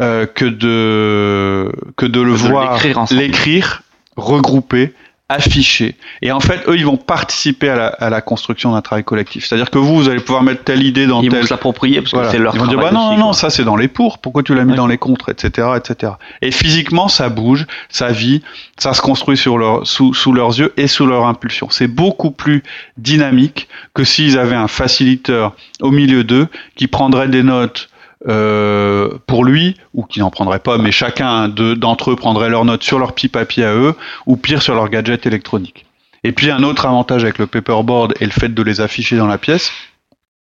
euh, 0.00 0.26
que 0.26 0.44
de 0.44 1.72
que 1.96 2.06
de 2.06 2.20
le 2.20 2.32
voir 2.32 2.78
l'écrire, 3.10 3.82
regrouper 4.16 4.94
afficher. 5.28 5.96
Et 6.22 6.30
en 6.30 6.38
fait, 6.38 6.62
eux, 6.68 6.76
ils 6.76 6.86
vont 6.86 6.96
participer 6.96 7.68
à 7.68 7.74
la, 7.74 7.86
à 7.88 8.10
la 8.10 8.20
construction 8.20 8.72
d'un 8.72 8.80
travail 8.80 9.02
collectif. 9.02 9.44
C'est-à-dire 9.44 9.70
que 9.70 9.78
vous, 9.78 9.96
vous 9.96 10.08
allez 10.08 10.20
pouvoir 10.20 10.44
mettre 10.44 10.62
telle 10.62 10.84
idée 10.84 11.06
dans 11.06 11.20
ils 11.20 11.28
telle... 11.28 11.40
Ils 11.40 11.42
vont 11.42 11.48
s'approprier 11.48 12.00
parce 12.00 12.12
que 12.12 12.30
c'est 12.30 12.38
leur 12.38 12.54
Ils 12.54 12.60
vont 12.60 12.66
dire, 12.66 12.78
bah 12.78 12.92
non, 12.92 13.16
non, 13.16 13.32
ça 13.32 13.50
c'est 13.50 13.64
dans 13.64 13.76
les 13.76 13.88
pour, 13.88 14.18
pourquoi 14.18 14.44
tu 14.44 14.54
l'as 14.54 14.64
mis 14.64 14.76
dans 14.76 14.86
les 14.86 14.98
contre, 14.98 15.30
etc., 15.30 15.68
etc. 15.76 16.12
Et 16.42 16.52
physiquement, 16.52 17.08
ça 17.08 17.28
bouge, 17.28 17.66
ça 17.88 18.10
vit, 18.10 18.42
ça 18.78 18.94
se 18.94 19.02
construit 19.02 19.36
sur 19.36 19.58
leur, 19.58 19.84
sous, 19.86 20.14
sous 20.14 20.32
leurs 20.32 20.56
yeux 20.58 20.72
et 20.76 20.86
sous 20.86 21.06
leur 21.06 21.26
impulsion. 21.26 21.68
C'est 21.70 21.88
beaucoup 21.88 22.30
plus 22.30 22.62
dynamique 22.96 23.68
que 23.94 24.04
s'ils 24.04 24.38
avaient 24.38 24.54
un 24.54 24.68
facilitateur 24.68 25.56
au 25.80 25.90
milieu 25.90 26.22
d'eux 26.22 26.46
qui 26.76 26.86
prendrait 26.86 27.28
des 27.28 27.42
notes 27.42 27.88
euh, 28.28 29.10
pour 29.26 29.44
lui, 29.44 29.76
ou 29.94 30.04
qui 30.04 30.20
n'en 30.20 30.30
prendrait 30.30 30.58
pas, 30.58 30.78
mais 30.78 30.92
chacun 30.92 31.48
d'entre 31.48 32.10
eux 32.10 32.16
prendrait 32.16 32.48
leurs 32.48 32.64
notes 32.64 32.82
sur 32.82 32.98
leur 32.98 33.14
petit 33.14 33.28
papier 33.28 33.64
à 33.64 33.74
eux, 33.74 33.94
ou 34.26 34.36
pire 34.36 34.62
sur 34.62 34.74
leur 34.74 34.88
gadget 34.88 35.26
électronique. 35.26 35.86
Et 36.24 36.32
puis 36.32 36.50
un 36.50 36.62
autre 36.62 36.86
avantage 36.86 37.22
avec 37.22 37.38
le 37.38 37.46
paperboard 37.46 38.14
et 38.20 38.24
le 38.24 38.32
fait 38.32 38.52
de 38.52 38.62
les 38.62 38.80
afficher 38.80 39.16
dans 39.16 39.28
la 39.28 39.38
pièce, 39.38 39.70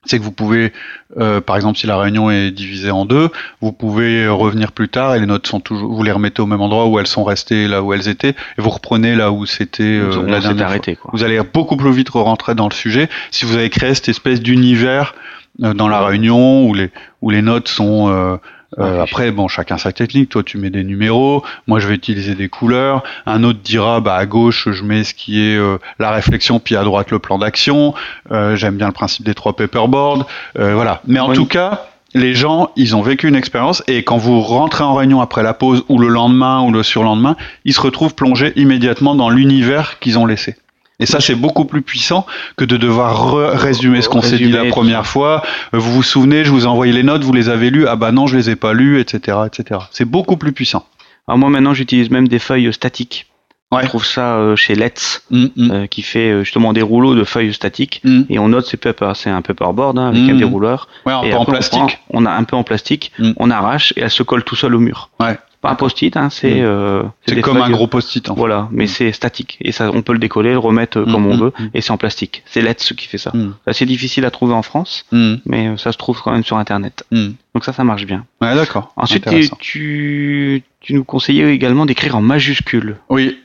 c'est 0.06 0.18
que 0.18 0.24
vous 0.24 0.32
pouvez, 0.32 0.72
euh, 1.18 1.40
par 1.40 1.56
exemple, 1.56 1.78
si 1.78 1.86
la 1.86 1.98
réunion 1.98 2.30
est 2.30 2.50
divisée 2.50 2.90
en 2.90 3.04
deux, 3.04 3.28
vous 3.60 3.72
pouvez 3.72 4.26
revenir 4.28 4.72
plus 4.72 4.88
tard 4.88 5.14
et 5.14 5.20
les 5.20 5.26
notes 5.26 5.46
sont 5.46 5.60
toujours, 5.60 5.92
vous 5.92 6.02
les 6.02 6.12
remettez 6.12 6.40
au 6.40 6.46
même 6.46 6.60
endroit 6.60 6.86
où 6.86 6.98
elles 6.98 7.06
sont 7.06 7.24
restées 7.24 7.68
là 7.68 7.82
où 7.82 7.92
elles 7.92 8.08
étaient 8.08 8.30
et 8.30 8.60
vous 8.62 8.70
reprenez 8.70 9.14
là 9.14 9.30
où 9.30 9.44
c'était 9.44 9.82
euh, 9.82 10.26
la 10.26 10.40
dernière 10.40 10.68
arrêté, 10.68 10.94
fois. 10.94 11.10
Vous 11.12 11.22
allez 11.22 11.40
beaucoup 11.42 11.76
plus 11.76 11.92
vite 11.92 12.08
rentrer 12.10 12.54
dans 12.54 12.68
le 12.68 12.74
sujet 12.74 13.08
si 13.30 13.44
vous 13.44 13.56
avez 13.56 13.68
créé 13.68 13.94
cette 13.94 14.08
espèce 14.08 14.40
d'univers 14.40 15.14
dans 15.60 15.88
la 15.88 16.00
réunion 16.04 16.64
où 16.64 16.74
les 16.74 16.90
où 17.22 17.30
les 17.30 17.42
notes 17.42 17.68
sont 17.68 18.08
euh, 18.08 18.36
euh, 18.78 19.02
après, 19.02 19.30
bon, 19.32 19.48
chacun 19.48 19.78
sa 19.78 19.92
technique. 19.92 20.28
Toi, 20.30 20.42
tu 20.42 20.56
mets 20.56 20.70
des 20.70 20.84
numéros. 20.84 21.44
Moi, 21.66 21.80
je 21.80 21.88
vais 21.88 21.94
utiliser 21.94 22.34
des 22.34 22.48
couleurs. 22.48 23.02
Un 23.26 23.42
autre 23.42 23.58
dira, 23.62 24.00
bah, 24.00 24.14
à 24.14 24.26
gauche, 24.26 24.68
je 24.70 24.84
mets 24.84 25.02
ce 25.02 25.12
qui 25.12 25.40
est 25.40 25.58
la 25.98 26.12
réflexion, 26.12 26.60
puis 26.60 26.76
à 26.76 26.84
droite, 26.84 27.10
le 27.10 27.18
plan 27.18 27.38
d'action. 27.38 27.94
J'aime 28.30 28.76
bien 28.76 28.86
le 28.86 28.92
principe 28.92 29.26
des 29.26 29.34
trois 29.34 29.56
paperboards. 29.56 30.26
voilà. 30.54 31.02
Mais 31.08 31.18
en 31.18 31.32
tout 31.32 31.46
cas, 31.46 31.84
les 32.14 32.34
gens, 32.34 32.70
ils 32.76 32.96
ont 32.96 33.02
vécu 33.02 33.28
une 33.28 33.36
expérience 33.36 33.82
et 33.86 34.02
quand 34.02 34.16
vous 34.16 34.40
rentrez 34.40 34.84
en 34.84 34.94
réunion 34.94 35.20
après 35.20 35.42
la 35.42 35.54
pause 35.54 35.84
ou 35.88 35.98
le 35.98 36.08
lendemain 36.08 36.62
ou 36.62 36.72
le 36.72 36.82
surlendemain, 36.82 37.36
ils 37.64 37.74
se 37.74 37.80
retrouvent 37.80 38.14
plongés 38.14 38.52
immédiatement 38.56 39.14
dans 39.14 39.30
l'univers 39.30 39.98
qu'ils 40.00 40.18
ont 40.18 40.26
laissé. 40.26 40.56
Et 41.00 41.06
ça, 41.06 41.20
c'est 41.20 41.34
beaucoup 41.34 41.64
plus 41.64 41.82
puissant 41.82 42.26
que 42.56 42.64
de 42.64 42.76
devoir 42.76 43.34
résumer 43.58 44.02
ce 44.02 44.08
qu'on 44.08 44.22
s'est 44.22 44.36
dit 44.36 44.52
la 44.52 44.66
première 44.66 45.06
fois. 45.06 45.42
Euh, 45.74 45.78
vous 45.78 45.92
vous 45.92 46.02
souvenez, 46.02 46.44
je 46.44 46.50
vous 46.50 46.64
ai 46.64 46.66
envoyé 46.66 46.92
les 46.92 47.02
notes, 47.02 47.24
vous 47.24 47.32
les 47.32 47.48
avez 47.48 47.70
lues. 47.70 47.88
Ah 47.88 47.96
bah 47.96 48.12
non, 48.12 48.26
je 48.26 48.36
les 48.36 48.50
ai 48.50 48.56
pas 48.56 48.74
lues, 48.74 49.00
etc., 49.00 49.38
etc. 49.46 49.80
C'est 49.90 50.04
beaucoup 50.04 50.36
plus 50.36 50.52
puissant. 50.52 50.86
Alors 51.26 51.38
moi 51.38 51.48
maintenant, 51.48 51.74
j'utilise 51.74 52.10
même 52.10 52.28
des 52.28 52.38
feuilles 52.38 52.72
statiques. 52.72 53.26
On 53.72 53.80
trouve 53.82 54.04
ça 54.04 54.34
euh, 54.34 54.56
chez 54.56 54.74
Let's, 54.74 55.22
mm, 55.30 55.44
mm. 55.54 55.70
Euh, 55.70 55.86
qui 55.86 56.02
fait 56.02 56.40
justement 56.40 56.72
des 56.72 56.82
rouleaux 56.82 57.14
de 57.14 57.22
feuilles 57.22 57.54
statiques, 57.54 58.00
mm. 58.02 58.22
et 58.28 58.38
on 58.40 58.48
note 58.48 58.66
c'est 58.66 59.30
un 59.30 59.42
paperboard 59.42 59.96
hein, 59.96 60.08
avec 60.08 60.28
un 60.28 60.34
dérouleur. 60.34 60.88
Ouais, 61.06 61.12
un 61.12 61.22
peu 61.22 61.36
en 61.36 61.44
plastique. 61.44 61.98
On, 62.10 62.26
a 62.26 62.32
un 62.32 62.42
peu 62.42 62.56
en 62.56 62.64
plastique, 62.64 63.12
on 63.36 63.50
arrache 63.50 63.94
et 63.96 64.00
elle 64.00 64.10
se 64.10 64.24
colle 64.24 64.42
tout 64.42 64.56
seul 64.56 64.74
au 64.74 64.80
mur. 64.80 65.08
Ouais 65.20 65.38
pas 65.60 65.70
un 65.70 65.74
post-it, 65.74 66.16
hein, 66.16 66.30
c'est. 66.30 66.60
Mm. 66.60 66.64
Euh, 66.64 67.02
c'est 67.26 67.40
comme 67.40 67.60
un 67.60 67.70
gros 67.70 67.86
post-it. 67.86 68.28
En 68.30 68.34
Voilà, 68.34 68.68
mais 68.70 68.84
mm. 68.84 68.88
c'est 68.88 69.12
statique 69.12 69.58
et 69.60 69.72
ça, 69.72 69.90
on 69.92 70.02
peut 70.02 70.12
le 70.12 70.18
décoller, 70.18 70.52
le 70.52 70.58
remettre 70.58 70.98
euh, 70.98 71.04
comme 71.04 71.24
mm, 71.24 71.32
on 71.32 71.36
veut, 71.36 71.52
et 71.74 71.80
c'est 71.80 71.90
en 71.90 71.98
plastique. 71.98 72.42
C'est 72.46 72.62
Let's 72.62 72.92
qui 72.94 73.06
fait 73.06 73.18
ça. 73.18 73.32
C'est 73.72 73.86
difficile 73.86 74.24
à 74.24 74.30
trouver 74.30 74.54
en 74.54 74.62
France, 74.62 75.06
mais 75.12 75.68
euh, 75.68 75.76
ça 75.76 75.92
se 75.92 75.98
trouve 75.98 76.20
quand 76.22 76.32
même 76.32 76.44
sur 76.44 76.56
Internet. 76.56 77.04
Donc 77.10 77.64
ça, 77.64 77.72
ça 77.72 77.84
marche 77.84 78.06
bien. 78.06 78.24
Ouais, 78.40 78.54
d'accord. 78.54 78.92
Ensuite, 78.96 79.26
tu, 79.58 80.62
tu 80.80 80.94
nous 80.94 81.04
conseillais 81.04 81.52
également 81.52 81.86
d'écrire 81.86 82.16
en 82.16 82.22
majuscules. 82.22 82.96
Oui, 83.08 83.36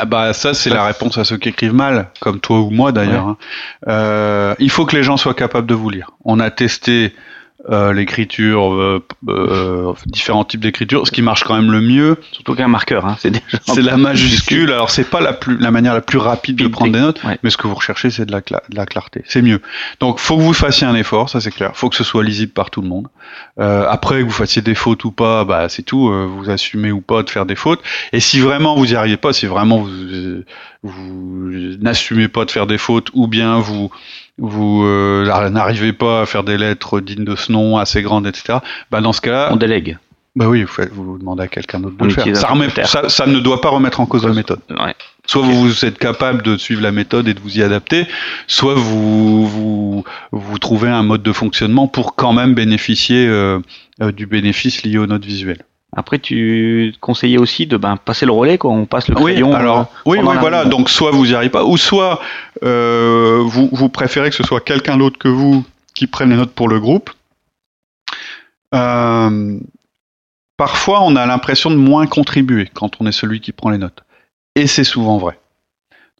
ah 0.00 0.04
bah 0.04 0.32
ça 0.32 0.54
c'est 0.54 0.70
la 0.70 0.84
réponse 0.84 1.18
à 1.18 1.24
ceux 1.24 1.38
qui 1.38 1.48
écrivent 1.48 1.74
mal, 1.74 2.10
comme 2.20 2.38
toi 2.38 2.60
ou 2.60 2.70
moi 2.70 2.92
d'ailleurs. 2.92 3.26
Hein. 3.26 3.36
Euh, 3.88 4.54
il 4.60 4.70
faut 4.70 4.86
que 4.86 4.94
les 4.94 5.02
gens 5.02 5.16
soient 5.16 5.34
capables 5.34 5.66
de 5.66 5.74
vous 5.74 5.90
lire. 5.90 6.12
On 6.24 6.38
a 6.38 6.52
testé 6.52 7.12
euh, 7.68 7.92
l'écriture, 7.92 8.72
euh, 8.72 9.04
euh, 9.28 9.92
différents 10.06 10.44
types 10.44 10.60
d'écriture. 10.60 11.04
Ce 11.04 11.10
qui 11.10 11.22
marche 11.22 11.42
quand 11.42 11.56
même 11.56 11.72
le 11.72 11.80
mieux, 11.80 12.16
surtout 12.30 12.54
qu'un 12.54 12.68
marqueur, 12.68 13.04
hein, 13.04 13.16
c'est 13.18 13.32
c'est 13.66 13.82
la 13.82 13.96
majuscule. 13.96 14.70
Alors 14.72 14.90
c'est 14.90 15.10
pas 15.10 15.20
la 15.20 15.32
plus 15.32 15.58
la 15.58 15.72
manière 15.72 15.92
la 15.92 16.00
plus 16.00 16.18
rapide 16.18 16.54
de 16.54 16.68
prendre 16.68 16.92
des 16.92 17.00
notes, 17.00 17.20
mais 17.42 17.50
ce 17.50 17.56
que 17.56 17.66
vous 17.66 17.74
recherchez 17.74 18.10
c'est 18.10 18.26
de 18.26 18.30
la, 18.30 18.42
de 18.42 18.76
la 18.76 18.86
clarté. 18.86 19.24
C'est 19.26 19.42
mieux. 19.42 19.60
Donc 19.98 20.20
faut 20.20 20.36
que 20.36 20.42
vous 20.42 20.52
fassiez 20.52 20.86
un 20.86 20.94
effort, 20.94 21.30
ça 21.30 21.40
c'est 21.40 21.50
clair. 21.50 21.72
Faut 21.74 21.88
que 21.88 21.96
ce 21.96 22.04
soit 22.04 22.22
lisible 22.22 22.52
par 22.52 22.70
tout 22.70 22.80
le 22.80 22.88
monde. 22.88 23.08
après 23.58 24.20
que 24.20 24.24
vous 24.24 24.30
fassiez 24.30 24.62
des 24.62 24.76
fautes 24.76 25.04
ou 25.04 25.10
pas, 25.10 25.44
bah 25.44 25.68
c'est 25.68 25.82
tout. 25.82 26.12
vous 26.12 26.50
assumez 26.50 26.92
ou 26.92 27.00
pas 27.00 27.24
de 27.24 27.30
faire 27.30 27.44
des 27.44 27.56
fautes. 27.56 27.82
Et 28.12 28.20
si 28.20 28.38
vraiment 28.38 28.76
vous 28.76 28.92
y 28.92 28.94
arrivez 28.94 29.16
pas, 29.16 29.32
si 29.32 29.46
vraiment 29.46 29.78
vous, 29.78 29.90
vous 30.84 31.50
n'assumez 31.80 32.28
pas 32.28 32.44
de 32.44 32.52
faire 32.52 32.68
des 32.68 32.78
fautes 32.78 33.10
ou 33.14 33.26
bien 33.26 33.58
vous 33.58 33.90
vous 34.38 34.84
euh, 34.84 35.50
n'arrivez 35.50 35.92
pas 35.92 36.22
à 36.22 36.26
faire 36.26 36.44
des 36.44 36.56
lettres 36.56 37.00
dignes 37.00 37.24
de 37.24 37.36
ce 37.36 37.52
nom, 37.52 37.76
assez 37.76 38.02
grandes, 38.02 38.26
etc. 38.26 38.58
Bah 38.90 39.00
dans 39.00 39.12
ce 39.12 39.20
cas-là, 39.20 39.48
on 39.52 39.56
délègue. 39.56 39.98
Bah 40.36 40.46
oui, 40.48 40.62
vous, 40.62 40.84
vous 40.92 41.18
demandez 41.18 41.42
à 41.42 41.48
quelqu'un 41.48 41.80
d'autre 41.80 41.96
de 41.96 42.04
le 42.04 42.10
faire. 42.10 42.86
Ça, 42.86 43.08
ça, 43.08 43.26
ne 43.26 43.40
doit 43.40 43.60
pas 43.60 43.70
remettre 43.70 43.98
en 43.98 44.06
cause 44.06 44.24
la 44.24 44.34
méthode. 44.34 44.60
Ouais. 44.70 44.94
Soit 45.26 45.42
vous, 45.42 45.84
êtes 45.84 45.98
capable 45.98 46.42
de 46.42 46.56
suivre 46.56 46.80
la 46.80 46.92
méthode 46.92 47.26
et 47.26 47.34
de 47.34 47.40
vous 47.40 47.58
y 47.58 47.62
adapter, 47.62 48.06
soit 48.46 48.74
vous 48.74 49.46
vous, 49.46 50.04
vous 50.30 50.58
trouvez 50.58 50.88
un 50.88 51.02
mode 51.02 51.22
de 51.22 51.32
fonctionnement 51.32 51.88
pour 51.88 52.14
quand 52.14 52.32
même 52.32 52.54
bénéficier 52.54 53.26
euh, 53.26 53.58
euh, 54.00 54.12
du 54.12 54.26
bénéfice 54.26 54.84
lié 54.84 54.98
aux 54.98 55.06
notes 55.06 55.24
visuelles. 55.24 55.64
Après, 55.96 56.18
tu 56.18 56.92
conseillais 57.00 57.38
aussi 57.38 57.66
de 57.66 57.76
ben, 57.76 57.96
passer 57.96 58.26
le 58.26 58.32
relais, 58.32 58.58
quoi. 58.58 58.70
On 58.70 58.84
passe 58.84 59.08
le 59.08 59.14
crayon. 59.14 59.50
Oui, 59.50 59.56
alors, 59.56 59.78
euh, 59.78 59.82
oui, 60.04 60.18
oui 60.22 60.36
voilà. 60.38 60.64
Donc, 60.66 60.90
soit 60.90 61.10
vous 61.12 61.26
n'y 61.26 61.34
arrivez 61.34 61.50
pas, 61.50 61.64
ou 61.64 61.76
soit 61.78 62.20
euh, 62.62 63.42
vous, 63.44 63.70
vous 63.72 63.88
préférez 63.88 64.28
que 64.28 64.36
ce 64.36 64.42
soit 64.42 64.60
quelqu'un 64.60 64.98
d'autre 64.98 65.18
que 65.18 65.28
vous 65.28 65.64
qui 65.94 66.06
prenne 66.06 66.30
les 66.30 66.36
notes 66.36 66.52
pour 66.52 66.68
le 66.68 66.78
groupe. 66.78 67.10
Euh, 68.74 69.58
parfois, 70.58 71.02
on 71.02 71.16
a 71.16 71.24
l'impression 71.24 71.70
de 71.70 71.76
moins 71.76 72.06
contribuer 72.06 72.70
quand 72.74 73.00
on 73.00 73.06
est 73.06 73.12
celui 73.12 73.40
qui 73.40 73.52
prend 73.52 73.70
les 73.70 73.78
notes. 73.78 74.02
Et 74.56 74.66
c'est 74.66 74.84
souvent 74.84 75.16
vrai. 75.16 75.38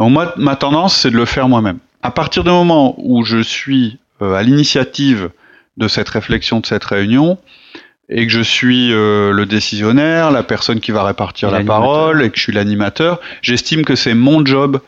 Donc, 0.00 0.12
moi, 0.12 0.32
ma 0.38 0.56
tendance, 0.56 0.96
c'est 0.96 1.10
de 1.10 1.16
le 1.16 1.26
faire 1.26 1.46
moi-même. 1.46 1.78
À 2.02 2.10
partir 2.10 2.42
du 2.42 2.50
moment 2.50 2.94
où 2.96 3.22
je 3.22 3.42
suis 3.42 3.98
à 4.20 4.42
l'initiative 4.42 5.30
de 5.76 5.88
cette 5.88 6.08
réflexion, 6.08 6.60
de 6.60 6.66
cette 6.66 6.84
réunion, 6.84 7.38
et 8.08 8.26
que 8.26 8.32
je 8.32 8.40
suis 8.40 8.92
euh, 8.92 9.32
le 9.32 9.46
décisionnaire, 9.46 10.30
la 10.30 10.42
personne 10.42 10.80
qui 10.80 10.92
va 10.92 11.04
répartir 11.04 11.50
la 11.50 11.62
parole 11.62 12.22
et 12.22 12.30
que 12.30 12.36
je 12.36 12.42
suis 12.42 12.52
l'animateur, 12.52 13.20
j'estime 13.42 13.84
que 13.84 13.96
c'est 13.96 14.14
mon 14.14 14.44
job 14.44 14.80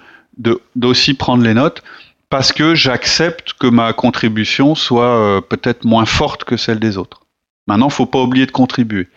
d'aussi 0.75 1.15
prendre 1.15 1.45
les 1.45 1.55
notes 1.55 1.83
parce 2.31 2.53
que 2.53 2.75
j'accepte 2.75 3.55
que 3.55 3.67
ma 3.67 3.93
contribution 3.93 4.75
soit 4.75 5.05
euh, 5.05 5.41
peut-être 5.41 5.85
moins 5.85 6.07
forte 6.07 6.45
que 6.45 6.57
celle 6.57 6.79
des 6.79 6.97
autres. 6.97 7.23
Maintenant, 7.67 7.91
faut 7.91 8.07
pas 8.07 8.21
oublier 8.21 8.47
de 8.47 8.53
contribuer. 8.53 9.09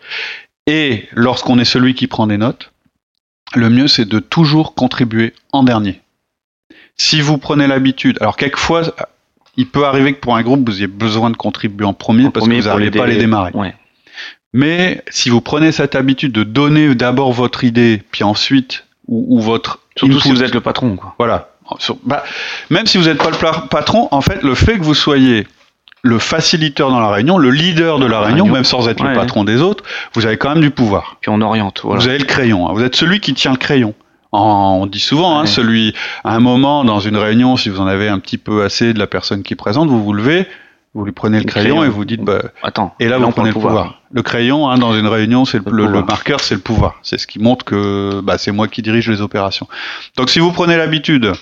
Et 0.66 1.08
lorsqu'on 1.12 1.58
est 1.58 1.64
celui 1.64 1.94
qui 1.94 2.06
prend 2.06 2.26
des 2.26 2.38
notes, 2.38 2.72
le 3.54 3.70
mieux 3.70 3.88
c'est 3.88 4.04
de 4.04 4.18
toujours 4.18 4.74
contribuer 4.74 5.32
en 5.52 5.62
dernier. 5.62 6.00
Si 6.96 7.20
vous 7.20 7.38
prenez 7.38 7.66
l'habitude, 7.66 8.18
alors 8.20 8.36
quelquefois, 8.36 8.82
il 9.56 9.68
peut 9.68 9.84
arriver 9.84 10.14
que 10.14 10.20
pour 10.20 10.36
un 10.36 10.42
groupe, 10.42 10.68
vous 10.68 10.76
ayez 10.76 10.86
besoin 10.86 11.30
de 11.30 11.36
contribuer 11.36 11.86
en 11.86 11.94
premier 11.94 12.30
parce 12.30 12.46
que 12.46 12.54
vous 12.54 12.62
n'arrivez 12.62 12.90
pas 12.90 13.04
à 13.04 13.06
les 13.06 13.16
démarrer. 13.16 13.52
Ouais. 13.54 13.74
Mais 14.54 15.02
si 15.10 15.30
vous 15.30 15.40
prenez 15.40 15.72
cette 15.72 15.96
habitude 15.96 16.30
de 16.32 16.44
donner 16.44 16.94
d'abord 16.94 17.32
votre 17.32 17.64
idée, 17.64 18.02
puis 18.12 18.22
ensuite 18.22 18.84
ou, 19.08 19.40
votre 19.40 19.80
surtout 19.96 20.20
si 20.20 20.30
vous 20.30 20.42
êtes 20.42 20.54
le 20.54 20.60
patron, 20.60 20.96
quoi. 20.96 21.14
Voilà. 21.18 21.50
Bah, 22.04 22.22
même 22.70 22.86
si 22.86 22.96
vous 22.96 23.04
n'êtes 23.04 23.18
pas 23.18 23.30
le 23.30 23.68
patron, 23.68 24.08
en 24.12 24.20
fait, 24.20 24.42
le 24.42 24.54
fait 24.54 24.78
que 24.78 24.84
vous 24.84 24.94
soyez 24.94 25.46
le 26.02 26.18
facilitateur 26.18 26.90
dans 26.90 27.00
la 27.00 27.10
réunion, 27.10 27.36
le 27.36 27.50
leader 27.50 27.98
de 27.98 28.06
la, 28.06 28.20
réunion, 28.20 28.46
même 28.46 28.64
sans 28.64 28.88
être 28.88 29.02
le 29.02 29.12
patron 29.14 29.42
des 29.42 29.60
autres, 29.60 29.82
vous 30.14 30.24
avez 30.24 30.36
quand 30.36 30.50
même 30.50 30.60
du 30.60 30.70
pouvoir. 30.70 31.16
Puis 31.20 31.30
on 31.30 31.40
oriente. 31.40 31.80
Voilà. 31.82 32.00
Vous 32.00 32.08
avez 32.08 32.18
le 32.18 32.24
crayon. 32.24 32.68
Hein. 32.68 32.72
Vous 32.74 32.82
êtes 32.82 32.94
celui 32.94 33.20
qui 33.20 33.34
tient 33.34 33.52
le 33.52 33.56
crayon. 33.56 33.94
on 34.32 34.86
dit 34.86 35.00
souvent, 35.00 35.40
hein, 35.40 35.46
celui 35.46 35.94
à 36.22 36.34
un 36.34 36.40
moment 36.40 36.84
dans 36.84 37.00
une 37.00 37.16
réunion, 37.16 37.56
si 37.56 37.70
vous 37.70 37.80
en 37.80 37.86
avez 37.86 38.08
un 38.08 38.20
petit 38.20 38.38
peu 38.38 38.62
assez 38.62 38.92
de 38.92 38.98
la 39.00 39.08
personne 39.08 39.42
qui 39.42 39.56
présente, 39.56 39.88
vous 39.88 40.02
vous 40.02 40.12
levez, 40.12 40.46
vous 40.94 41.04
lui 41.04 41.12
prenez 41.12 41.40
le, 41.40 41.44
crayon, 41.44 41.82
et 41.82 41.88
vous 41.88 42.04
dites, 42.04 42.22
bah, 42.22 42.40
attends, 42.62 42.94
et 43.00 43.08
là, 43.08 43.18
vous 43.18 43.30
prenez 43.30 43.48
le 43.48 43.52
pouvoir. 43.52 44.00
Le 44.12 44.22
crayon, 44.22 44.68
hein, 44.70 44.78
dans 44.78 44.96
une 44.96 45.08
réunion, 45.08 45.44
c'est 45.44 45.58
le, 45.66 45.86
le, 45.86 46.02
marqueur, 46.02 46.38
c'est 46.38 46.54
le 46.54 46.60
pouvoir. 46.60 47.00
C'est 47.02 47.18
ce 47.18 47.26
qui 47.26 47.40
montre 47.40 47.64
que 47.64 48.20
bah, 48.22 48.38
c'est 48.38 48.52
moi 48.52 48.68
qui 48.68 48.80
dirige 48.80 49.08
les 49.08 49.20
opérations. 49.20 49.66
Donc, 50.16 50.30
si 50.30 50.38
vous 50.38 50.52
prenez 50.52 50.76
l'habitude 50.76 51.32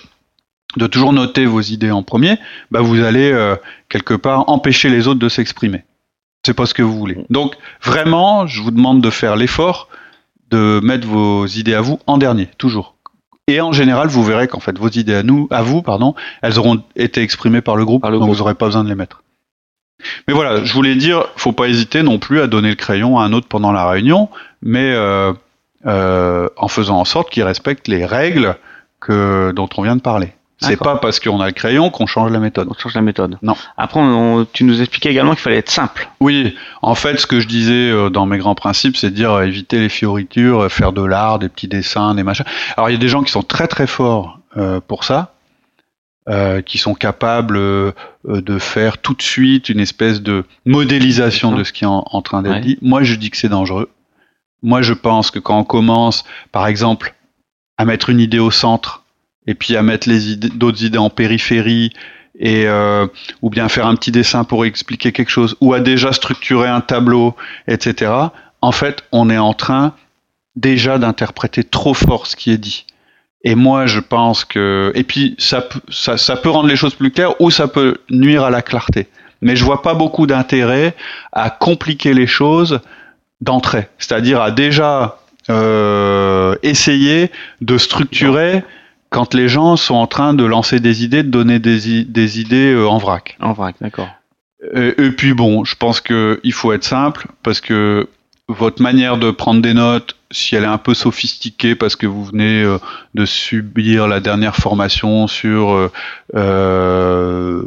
de 0.76 0.86
toujours 0.86 1.12
noter 1.12 1.44
vos 1.44 1.60
idées 1.60 1.90
en 1.90 2.02
premier, 2.02 2.38
bah, 2.70 2.80
vous 2.80 3.02
allez 3.02 3.30
euh, 3.30 3.56
quelque 3.90 4.14
part 4.14 4.48
empêcher 4.48 4.88
les 4.88 5.06
autres 5.06 5.20
de 5.20 5.28
s'exprimer. 5.28 5.84
C'est 6.46 6.54
pas 6.54 6.64
ce 6.64 6.72
que 6.72 6.82
vous 6.82 6.98
voulez. 6.98 7.18
Donc, 7.28 7.54
vraiment, 7.84 8.46
je 8.46 8.62
vous 8.62 8.70
demande 8.70 9.02
de 9.02 9.10
faire 9.10 9.36
l'effort 9.36 9.88
de 10.50 10.80
mettre 10.82 11.06
vos 11.06 11.46
idées 11.46 11.74
à 11.74 11.82
vous 11.82 12.00
en 12.06 12.16
dernier, 12.16 12.48
toujours. 12.58 12.96
Et 13.48 13.60
en 13.60 13.72
général, 13.72 14.08
vous 14.08 14.24
verrez 14.24 14.48
qu'en 14.48 14.60
fait, 14.60 14.78
vos 14.78 14.88
idées 14.88 15.14
à 15.14 15.22
nous, 15.22 15.46
à 15.50 15.62
vous, 15.62 15.82
pardon, 15.82 16.14
elles 16.40 16.58
auront 16.58 16.82
été 16.96 17.20
exprimées 17.20 17.60
par 17.60 17.76
le 17.76 17.84
groupe, 17.84 18.02
par 18.02 18.10
le 18.10 18.18
donc 18.18 18.30
vous 18.30 18.36
n'aurez 18.36 18.54
pas 18.54 18.66
besoin 18.66 18.84
de 18.84 18.88
les 18.88 18.94
mettre. 18.94 19.22
Mais 20.28 20.34
voilà, 20.34 20.64
je 20.64 20.72
voulais 20.72 20.94
dire, 20.94 21.26
faut 21.36 21.52
pas 21.52 21.68
hésiter 21.68 22.02
non 22.02 22.18
plus 22.18 22.40
à 22.40 22.46
donner 22.46 22.70
le 22.70 22.74
crayon 22.74 23.18
à 23.18 23.24
un 23.24 23.32
autre 23.32 23.48
pendant 23.48 23.72
la 23.72 23.88
réunion, 23.88 24.28
mais 24.62 24.92
euh, 24.92 25.32
euh, 25.86 26.48
en 26.56 26.68
faisant 26.68 26.98
en 26.98 27.04
sorte 27.04 27.30
qu'il 27.30 27.42
respecte 27.42 27.88
les 27.88 28.04
règles 28.04 28.56
que, 29.00 29.52
dont 29.52 29.68
on 29.76 29.82
vient 29.82 29.96
de 29.96 30.00
parler. 30.00 30.32
C'est 30.60 30.76
pas 30.76 30.94
parce 30.94 31.18
qu'on 31.18 31.40
a 31.40 31.46
le 31.46 31.52
crayon 31.52 31.90
qu'on 31.90 32.06
change 32.06 32.30
la 32.30 32.38
méthode. 32.38 32.68
On 32.70 32.74
change 32.78 32.94
la 32.94 33.02
méthode. 33.02 33.36
Non. 33.42 33.56
Après, 33.76 34.00
tu 34.52 34.62
nous 34.62 34.80
expliquais 34.80 35.10
également 35.10 35.32
qu'il 35.32 35.40
fallait 35.40 35.56
être 35.56 35.72
simple. 35.72 36.08
Oui. 36.20 36.54
En 36.82 36.94
fait, 36.94 37.18
ce 37.18 37.26
que 37.26 37.40
je 37.40 37.48
disais 37.48 37.90
euh, 37.90 38.10
dans 38.10 38.26
mes 38.26 38.38
grands 38.38 38.54
principes, 38.54 38.96
c'est 38.96 39.10
de 39.10 39.16
dire 39.16 39.40
éviter 39.42 39.80
les 39.80 39.88
fioritures, 39.88 40.70
faire 40.70 40.92
de 40.92 41.02
l'art, 41.02 41.40
des 41.40 41.48
petits 41.48 41.66
dessins, 41.66 42.14
des 42.14 42.22
machins. 42.22 42.46
Alors, 42.76 42.90
il 42.90 42.92
y 42.92 42.96
a 42.96 43.00
des 43.00 43.08
gens 43.08 43.24
qui 43.24 43.32
sont 43.32 43.42
très 43.42 43.66
très 43.66 43.88
forts 43.88 44.38
pour 44.86 45.02
ça. 45.02 45.31
Euh, 46.28 46.62
qui 46.62 46.78
sont 46.78 46.94
capables 46.94 47.56
euh, 47.56 47.90
de 48.24 48.60
faire 48.60 48.98
tout 48.98 49.12
de 49.12 49.22
suite 49.22 49.68
une 49.68 49.80
espèce 49.80 50.22
de 50.22 50.44
modélisation 50.64 51.50
de 51.50 51.64
ce 51.64 51.72
qui 51.72 51.82
est 51.82 51.88
en, 51.88 52.22
train 52.22 52.42
d'être 52.42 52.60
dit. 52.60 52.78
Moi, 52.80 53.02
je 53.02 53.16
dis 53.16 53.28
que 53.28 53.36
c'est 53.36 53.48
dangereux. 53.48 53.90
Moi, 54.62 54.82
je 54.82 54.92
pense 54.92 55.32
que 55.32 55.40
quand 55.40 55.58
on 55.58 55.64
commence, 55.64 56.22
par 56.52 56.68
exemple, 56.68 57.16
à 57.76 57.84
mettre 57.84 58.08
une 58.08 58.20
idée 58.20 58.38
au 58.38 58.52
centre 58.52 59.02
et 59.48 59.56
puis 59.56 59.74
à 59.74 59.82
mettre 59.82 60.08
les 60.08 60.30
idées, 60.30 60.50
d'autres 60.50 60.84
idées 60.84 60.98
en 60.98 61.10
périphérie 61.10 61.92
et 62.38 62.68
euh, 62.68 63.08
ou 63.42 63.50
bien 63.50 63.68
faire 63.68 63.88
un 63.88 63.96
petit 63.96 64.12
dessin 64.12 64.44
pour 64.44 64.64
expliquer 64.64 65.10
quelque 65.10 65.30
chose 65.30 65.56
ou 65.60 65.74
à 65.74 65.80
déjà 65.80 66.12
structurer 66.12 66.68
un 66.68 66.82
tableau, 66.82 67.34
etc. 67.66 68.12
En 68.60 68.70
fait, 68.70 69.02
on 69.10 69.28
est 69.28 69.38
en 69.38 69.54
train 69.54 69.92
déjà 70.54 70.98
d'interpréter 70.98 71.64
trop 71.64 71.94
fort 71.94 72.28
ce 72.28 72.36
qui 72.36 72.52
est 72.52 72.58
dit. 72.58 72.86
Et 73.44 73.54
moi, 73.54 73.86
je 73.86 74.00
pense 74.00 74.44
que 74.44 74.92
et 74.94 75.02
puis 75.02 75.34
ça, 75.38 75.68
ça, 75.88 76.16
ça 76.16 76.36
peut 76.36 76.50
rendre 76.50 76.68
les 76.68 76.76
choses 76.76 76.94
plus 76.94 77.10
claires 77.10 77.40
ou 77.40 77.50
ça 77.50 77.68
peut 77.68 77.98
nuire 78.10 78.44
à 78.44 78.50
la 78.50 78.62
clarté. 78.62 79.08
Mais 79.40 79.56
je 79.56 79.64
vois 79.64 79.82
pas 79.82 79.94
beaucoup 79.94 80.26
d'intérêt 80.26 80.94
à 81.32 81.50
compliquer 81.50 82.14
les 82.14 82.28
choses 82.28 82.80
d'entrée, 83.40 83.88
c'est-à-dire 83.98 84.40
à 84.40 84.52
déjà 84.52 85.18
euh, 85.50 86.54
essayer 86.62 87.32
de 87.60 87.76
structurer 87.76 88.62
quand 89.10 89.34
les 89.34 89.48
gens 89.48 89.76
sont 89.76 89.96
en 89.96 90.06
train 90.06 90.32
de 90.32 90.44
lancer 90.44 90.78
des 90.78 91.02
idées, 91.02 91.24
de 91.24 91.28
donner 91.28 91.58
des, 91.58 92.04
des 92.04 92.40
idées 92.40 92.72
euh, 92.72 92.88
en 92.88 92.98
vrac. 92.98 93.36
En 93.40 93.52
vrac, 93.52 93.74
d'accord. 93.80 94.08
Et, 94.74 94.94
et, 94.96 95.10
puis 95.10 95.34
bon, 95.34 95.64
je 95.64 95.74
pense 95.74 96.00
qu'il 96.00 96.52
faut 96.52 96.72
être 96.72 96.84
simple 96.84 97.26
parce 97.42 97.60
que 97.60 98.08
votre 98.48 98.82
manière 98.82 99.18
de 99.18 99.30
prendre 99.30 99.62
des 99.62 99.74
notes, 99.74 100.16
si 100.30 100.56
elle 100.56 100.64
est 100.64 100.66
un 100.66 100.78
peu 100.78 100.94
sophistiquée 100.94 101.74
parce 101.74 101.94
que 101.94 102.06
vous 102.06 102.24
venez 102.24 102.62
euh, 102.62 102.78
de 103.14 103.24
subir 103.24 104.08
la 104.08 104.20
dernière 104.20 104.56
formation 104.56 105.26
sur 105.26 105.72
euh, 105.72 105.92
euh, 106.34 107.62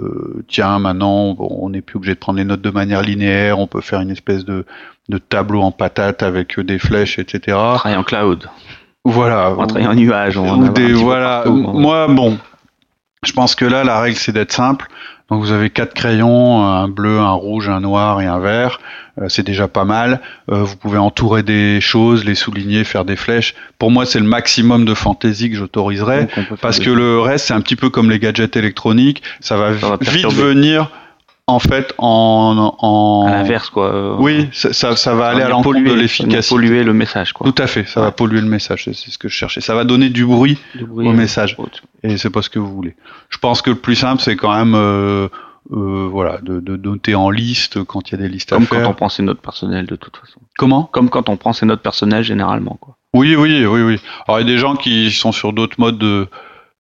tiens 0.47 0.79
maintenant 0.79 1.35
on 1.39 1.69
n'est 1.69 1.81
plus 1.81 1.97
obligé 1.97 2.15
de 2.15 2.19
prendre 2.19 2.39
les 2.39 2.45
notes 2.45 2.61
de 2.61 2.71
manière 2.71 3.01
linéaire, 3.01 3.59
on 3.59 3.67
peut 3.67 3.81
faire 3.81 4.01
une 4.01 4.11
espèce 4.11 4.45
de, 4.45 4.65
de 5.09 5.17
tableau 5.17 5.61
en 5.61 5.71
patate 5.71 6.23
avec 6.23 6.59
des 6.59 6.79
flèches, 6.79 7.19
etc. 7.19 7.57
Travailler 7.75 7.97
en 7.97 8.03
cloud. 8.03 8.49
Voilà. 9.05 9.51
On 9.57 9.67
travailler 9.67 9.87
en 9.87 9.95
nuage. 9.95 10.37
On 10.37 10.57
des, 10.69 10.93
voilà. 10.93 11.43
Moi 11.47 12.07
bon, 12.07 12.37
je 13.23 13.31
pense 13.31 13.55
que 13.55 13.65
là 13.65 13.83
la 13.83 14.01
règle 14.01 14.17
c'est 14.17 14.31
d'être 14.31 14.53
simple. 14.53 14.87
Donc 15.29 15.41
vous 15.41 15.51
avez 15.51 15.71
quatre 15.71 15.93
crayons, 15.93 16.63
un 16.63 16.87
bleu, 16.87 17.19
un 17.19 17.31
rouge, 17.31 17.67
un 17.67 17.79
noir 17.79 18.21
et 18.21 18.25
un 18.25 18.39
vert. 18.39 18.79
Euh, 19.19 19.29
c'est 19.29 19.43
déjà 19.43 19.67
pas 19.67 19.85
mal. 19.85 20.21
Euh, 20.51 20.63
vous 20.63 20.75
pouvez 20.75 20.97
entourer 20.97 21.41
des 21.41 21.81
choses, 21.81 22.25
les 22.25 22.35
souligner, 22.35 22.83
faire 22.83 23.05
des 23.05 23.15
flèches. 23.15 23.55
Pour 23.79 23.89
moi, 23.89 24.05
c'est 24.05 24.19
le 24.19 24.25
maximum 24.25 24.85
de 24.85 24.93
fantaisie 24.93 25.49
que 25.49 25.55
j'autoriserais, 25.55 26.27
parce 26.61 26.79
que 26.79 26.89
le 26.89 27.19
reste, 27.19 27.47
c'est 27.47 27.53
un 27.53 27.61
petit 27.61 27.75
peu 27.75 27.89
comme 27.89 28.09
les 28.09 28.19
gadgets 28.19 28.55
électroniques. 28.55 29.23
Ça 29.39 29.57
va, 29.57 29.71
vite 29.71 30.31
venir 30.31 30.91
en 31.47 31.59
fait 31.59 31.93
en, 31.97 32.75
en... 32.79 33.27
à 33.27 33.31
l'inverse 33.31 33.69
quoi. 33.69 34.19
Oui, 34.19 34.49
ça, 34.51 34.95
ça, 34.95 35.15
va 35.15 35.27
aller 35.27 35.43
à 35.43 35.49
l'encontre 35.49 35.79
de 35.79 35.93
l'efficacité. 35.93 36.55
Polluer 36.55 36.83
le 36.83 36.93
message 36.93 37.33
quoi. 37.33 37.51
Tout 37.51 37.61
à 37.61 37.67
fait, 37.67 37.85
ça 37.87 38.01
va 38.01 38.11
polluer 38.11 38.41
le 38.41 38.47
message, 38.47 38.85
c'est 38.85 38.93
ce 38.93 39.17
que 39.17 39.29
je 39.29 39.35
cherchais. 39.35 39.61
Ça 39.61 39.75
va 39.75 39.83
donner 39.83 40.09
du 40.09 40.25
bruit, 40.25 40.57
au 40.79 41.11
message 41.11 41.55
et 42.03 42.17
c'est 42.17 42.29
pas 42.29 42.41
ce 42.41 42.49
que 42.49 42.59
vous 42.59 42.73
voulez. 42.73 42.95
Je 43.29 43.37
pense 43.37 43.61
que 43.61 43.71
le 43.71 43.75
plus 43.75 43.95
simple 43.95 44.21
c'est 44.21 44.35
quand 44.35 44.55
même 44.55 44.75
euh, 44.75 45.27
euh, 45.71 46.07
voilà, 46.11 46.39
de, 46.41 46.59
de, 46.59 46.77
noter 46.77 47.15
en 47.15 47.29
liste 47.29 47.83
quand 47.83 48.09
il 48.09 48.13
y 48.13 48.15
a 48.15 48.17
des 48.19 48.29
listes 48.29 48.51
à 48.51 48.59
faire. 48.59 48.69
Comme 48.69 48.79
quand 48.83 48.89
on 48.89 48.93
prend 48.93 49.09
ses 49.09 49.23
notes 49.23 49.41
personnelles 49.41 49.85
de 49.85 49.95
toute 49.95 50.17
façon. 50.17 50.39
Comment? 50.57 50.83
Comme 50.83 51.09
quand 51.09 51.29
on 51.29 51.37
prend 51.37 51.53
ses 51.53 51.65
notes 51.65 51.81
personnelles 51.81 52.23
généralement, 52.23 52.77
quoi. 52.79 52.97
Oui, 53.13 53.35
oui, 53.35 53.65
oui, 53.65 53.81
oui. 53.81 53.99
Alors 54.27 54.39
il 54.39 54.47
y 54.47 54.51
a 54.51 54.53
des 54.53 54.57
gens 54.57 54.75
qui 54.75 55.09
sont 55.09 55.31
sur 55.31 55.53
d'autres 55.53 55.79
modes 55.79 55.97
de, 55.97 56.27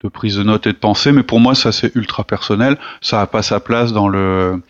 de 0.04 0.10
prise 0.10 0.36
de 0.38 0.44
notes 0.44 0.68
et 0.68 0.74
de 0.74 0.78
pensée, 0.78 1.12
mais 1.12 1.24
pour 1.24 1.40
moi 1.40 1.56
ça 1.56 1.72
c'est 1.72 1.96
ultra 1.96 2.24
personnel. 2.24 2.78
Ça 3.02 3.18
n'a 3.18 3.28
pas 3.28 3.42
sa 3.42 3.60
place 3.60 3.94
dans 3.94 4.08
le 4.08 4.62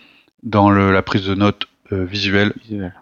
dans 0.43 0.69
le, 0.69 0.91
la 0.93 1.01
prise 1.01 1.25
de 1.25 1.35
notes 1.35 1.67
euh, 1.91 2.05
visuelle 2.05 2.53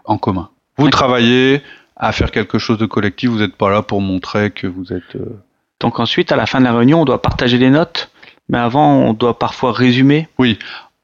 en 0.04 0.18
commun. 0.18 0.50
Vous 0.78 0.90
travaillez 0.90 1.62
à 1.96 2.12
faire 2.12 2.30
quelque 2.30 2.58
chose 2.58 2.78
de 2.78 2.86
collectif, 2.86 3.30
vous 3.30 3.38
n'êtes 3.38 3.56
pas 3.56 3.70
là 3.70 3.82
pour 3.82 4.00
montrer 4.00 4.50
que 4.50 4.66
vous 4.66 4.92
êtes. 4.92 5.16
Euh, 5.16 5.40
Donc 5.80 6.00
ensuite, 6.00 6.32
à 6.32 6.36
la 6.36 6.46
fin 6.46 6.58
de 6.60 6.64
la 6.64 6.76
réunion, 6.76 7.00
on 7.02 7.04
doit 7.04 7.22
partager 7.22 7.56
les 7.58 7.70
notes, 7.70 8.10
mais 8.48 8.58
avant, 8.58 8.94
on 8.96 9.12
doit 9.12 9.38
parfois 9.38 9.72
résumer. 9.72 10.28
Oui. 10.38 10.58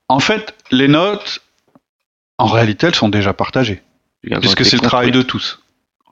En 0.08 0.20
fait, 0.20 0.54
les 0.70 0.88
notes, 0.88 1.40
en 2.38 2.46
réalité, 2.46 2.88
elles 2.88 2.94
sont 2.94 3.08
déjà 3.08 3.32
partagées. 3.32 3.82
Puisque 4.40 4.64
c'est 4.64 4.76
le 4.76 4.82
travail 4.86 5.10
de 5.10 5.22
tous. 5.22 5.60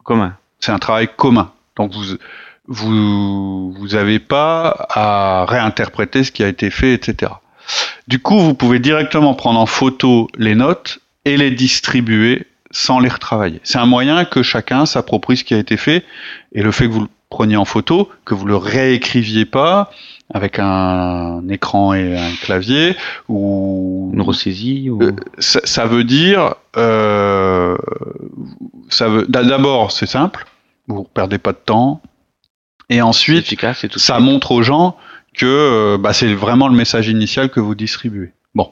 commun. 0.04 0.36
C'est 0.58 0.72
un 0.72 0.78
travail 0.78 1.08
commun. 1.16 1.52
Donc 1.76 1.92
vous 1.92 2.16
vous 2.70 3.72
vous 3.72 3.94
avez 3.96 4.20
pas 4.20 4.86
à 4.90 5.44
réinterpréter 5.46 6.22
ce 6.22 6.30
qui 6.30 6.44
a 6.44 6.48
été 6.48 6.70
fait, 6.70 6.94
etc. 6.94 7.32
Du 8.08 8.20
coup, 8.20 8.38
vous 8.38 8.54
pouvez 8.54 8.78
directement 8.78 9.34
prendre 9.34 9.58
en 9.58 9.66
photo 9.66 10.28
les 10.38 10.54
notes 10.54 11.00
et 11.24 11.36
les 11.36 11.50
distribuer 11.50 12.46
sans 12.70 13.00
les 13.00 13.08
retravailler. 13.08 13.60
C'est 13.64 13.78
un 13.78 13.86
moyen 13.86 14.24
que 14.24 14.42
chacun 14.42 14.86
s'approprie 14.86 15.36
ce 15.36 15.44
qui 15.44 15.54
a 15.54 15.58
été 15.58 15.76
fait 15.76 16.04
et 16.52 16.62
le 16.62 16.70
fait 16.70 16.86
que 16.86 16.92
vous 16.92 17.00
le 17.00 17.08
preniez 17.28 17.56
en 17.56 17.64
photo, 17.64 18.08
que 18.24 18.34
vous 18.34 18.46
le 18.46 18.56
réécriviez 18.56 19.44
pas 19.44 19.90
avec 20.32 20.60
un 20.60 21.42
écran 21.48 21.92
et 21.92 22.16
un 22.16 22.32
clavier 22.40 22.94
ou 23.28 24.12
une 24.14 24.22
ressaisie 24.22 24.90
ou... 24.90 25.02
Euh, 25.02 25.12
ça, 25.38 25.86
veut 25.86 26.04
dire 26.04 26.54
euh, 26.76 27.76
ça 28.90 29.08
veut 29.08 29.26
d'abord 29.28 29.90
c'est 29.90 30.06
simple, 30.06 30.46
vous 30.86 31.02
perdez 31.02 31.38
pas 31.38 31.50
de 31.50 31.58
temps 31.58 32.00
et 32.90 33.00
ensuite 33.00 33.46
efficace 33.46 33.86
tout 33.90 33.98
ça 33.98 34.20
montre 34.20 34.52
aux 34.52 34.62
gens 34.62 34.96
que 35.34 35.46
euh, 35.46 35.98
bah, 35.98 36.12
c'est 36.12 36.34
vraiment 36.34 36.68
le 36.68 36.74
message 36.74 37.08
initial 37.08 37.48
que 37.48 37.60
vous 37.60 37.74
distribuez. 37.74 38.32
Bon, 38.54 38.70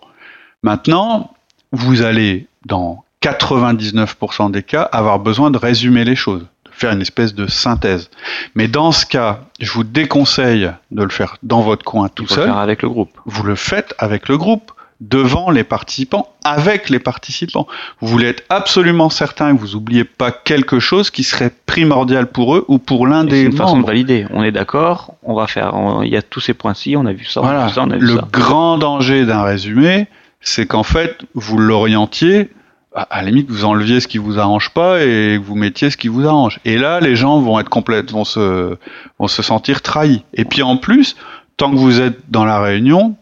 maintenant 0.62 1.32
vous 1.72 2.02
allez 2.02 2.46
dans 2.66 3.04
99% 3.22 4.50
des 4.50 4.62
cas, 4.62 4.82
avoir 4.82 5.18
besoin 5.18 5.50
de 5.50 5.58
résumer 5.58 6.04
les 6.04 6.16
choses, 6.16 6.42
de 6.64 6.70
faire 6.70 6.92
une 6.92 7.02
espèce 7.02 7.34
de 7.34 7.46
synthèse. 7.46 8.10
Mais 8.54 8.68
dans 8.68 8.92
ce 8.92 9.06
cas, 9.06 9.40
je 9.60 9.70
vous 9.72 9.84
déconseille 9.84 10.70
de 10.90 11.02
le 11.02 11.08
faire 11.08 11.36
dans 11.42 11.62
votre 11.62 11.84
coin 11.84 12.08
tout 12.08 12.26
seul. 12.26 12.48
Le 12.48 12.54
avec 12.54 12.82
le 12.82 12.88
groupe. 12.88 13.10
Vous 13.24 13.42
le 13.42 13.56
faites 13.56 13.94
avec 13.98 14.28
le 14.28 14.38
groupe, 14.38 14.72
devant 15.00 15.50
les 15.50 15.64
participants, 15.64 16.28
avec 16.44 16.90
les 16.90 16.98
participants. 16.98 17.66
Vous 18.00 18.08
voulez 18.08 18.26
être 18.26 18.42
absolument 18.48 19.10
certain 19.10 19.54
que 19.54 19.60
vous 19.60 19.74
n'oubliez 19.74 20.04
pas 20.04 20.32
quelque 20.32 20.80
chose 20.80 21.10
qui 21.10 21.22
serait 21.22 21.52
primordial 21.66 22.26
pour 22.26 22.56
eux 22.56 22.64
ou 22.68 22.78
pour 22.78 23.06
l'un 23.06 23.24
des 23.24 23.30
membres. 23.30 23.32
C'est 23.36 23.44
une 23.44 23.56
façon 23.56 23.80
de 23.80 23.86
valider. 23.86 24.26
On 24.30 24.42
est 24.42 24.50
d'accord, 24.50 25.14
on 25.22 25.34
va 25.34 25.46
faire. 25.46 25.72
il 26.02 26.08
y 26.08 26.16
a 26.16 26.22
tous 26.22 26.40
ces 26.40 26.54
points-ci, 26.54 26.96
on 26.96 27.06
a 27.06 27.12
vu 27.12 27.24
ça. 27.24 27.40
Voilà. 27.40 27.68
ça, 27.68 27.84
on 27.84 27.90
a 27.90 27.96
vu 27.96 28.06
le 28.06 28.20
grand 28.32 28.78
danger 28.78 29.24
d'un 29.24 29.42
résumé, 29.42 30.08
c'est 30.40 30.66
qu'en 30.66 30.82
fait, 30.82 31.18
vous 31.34 31.58
l'orientiez 31.58 32.50
à, 32.94 33.22
la 33.22 33.30
limite 33.30 33.50
vous 33.50 33.64
enleviez 33.64 34.00
ce 34.00 34.08
qui 34.08 34.18
vous 34.18 34.38
arrange 34.38 34.70
pas 34.70 35.00
et 35.00 35.38
vous 35.38 35.54
mettiez 35.54 35.90
ce 35.90 35.96
qui 35.96 36.08
vous 36.08 36.26
arrange. 36.26 36.58
Et 36.64 36.78
là, 36.78 37.00
les 37.00 37.16
gens 37.16 37.40
vont 37.40 37.60
être 37.60 37.68
complètes, 37.68 38.10
vont 38.10 38.24
se, 38.24 38.76
vont 39.18 39.28
se 39.28 39.42
sentir 39.42 39.82
trahis. 39.82 40.24
Et 40.34 40.44
puis 40.44 40.62
en 40.62 40.76
plus, 40.76 41.16
tant 41.56 41.70
que 41.70 41.76
vous 41.76 42.00
êtes 42.00 42.18
dans 42.30 42.44
la 42.44 42.60
réunion, 42.60 43.16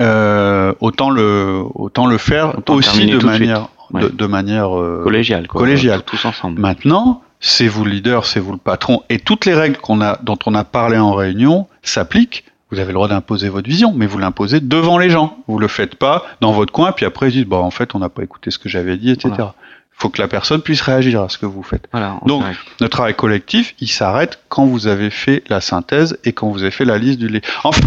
euh, 0.00 0.57
autant 0.80 1.10
le, 1.10 1.62
autant 1.74 2.06
le 2.06 2.18
faire 2.18 2.54
aussi 2.68 3.06
de 3.06 3.24
manière, 3.24 3.68
de, 3.92 4.26
manière 4.26 4.78
euh, 4.78 5.02
collégiale, 5.04 5.46
collégiale, 5.46 6.02
tous 6.02 6.24
ensemble. 6.24 6.60
Maintenant, 6.60 7.22
c'est 7.40 7.68
vous 7.68 7.84
le 7.84 7.90
leader, 7.90 8.24
c'est 8.26 8.40
vous 8.40 8.52
le 8.52 8.58
patron, 8.58 9.02
et 9.08 9.18
toutes 9.18 9.46
les 9.46 9.54
règles 9.54 9.78
qu'on 9.78 10.00
a, 10.00 10.18
dont 10.22 10.38
on 10.46 10.54
a 10.54 10.64
parlé 10.64 10.98
en 10.98 11.14
réunion 11.14 11.66
s'appliquent 11.82 12.44
vous 12.70 12.78
avez 12.78 12.88
le 12.88 12.94
droit 12.94 13.08
d'imposer 13.08 13.48
votre 13.48 13.68
vision, 13.68 13.92
mais 13.94 14.06
vous 14.06 14.18
l'imposez 14.18 14.60
devant 14.60 14.98
les 14.98 15.08
gens. 15.08 15.38
Vous 15.46 15.58
le 15.58 15.68
faites 15.68 15.94
pas 15.94 16.26
dans 16.40 16.52
votre 16.52 16.72
coin, 16.72 16.92
puis 16.92 17.06
après 17.06 17.28
ils 17.28 17.32
disent, 17.32 17.46
bon, 17.46 17.58
en 17.58 17.70
fait, 17.70 17.94
on 17.94 17.98
n'a 17.98 18.08
pas 18.08 18.22
écouté 18.22 18.50
ce 18.50 18.58
que 18.58 18.68
j'avais 18.68 18.96
dit, 18.96 19.10
etc. 19.10 19.30
Il 19.38 20.00
faut 20.02 20.10
que 20.10 20.20
la 20.20 20.28
personne 20.28 20.60
puisse 20.60 20.82
réagir 20.82 21.22
à 21.22 21.28
ce 21.28 21.38
que 21.38 21.46
vous 21.46 21.62
faites. 21.62 21.88
Donc, 22.26 22.44
notre 22.80 22.92
travail 22.92 23.14
collectif, 23.14 23.74
il 23.80 23.88
s'arrête 23.88 24.38
quand 24.48 24.66
vous 24.66 24.86
avez 24.86 25.10
fait 25.10 25.42
la 25.48 25.60
synthèse 25.60 26.18
et 26.24 26.32
quand 26.32 26.50
vous 26.50 26.62
avez 26.62 26.70
fait 26.70 26.84
la 26.84 26.98
liste 26.98 27.18
du, 27.18 27.40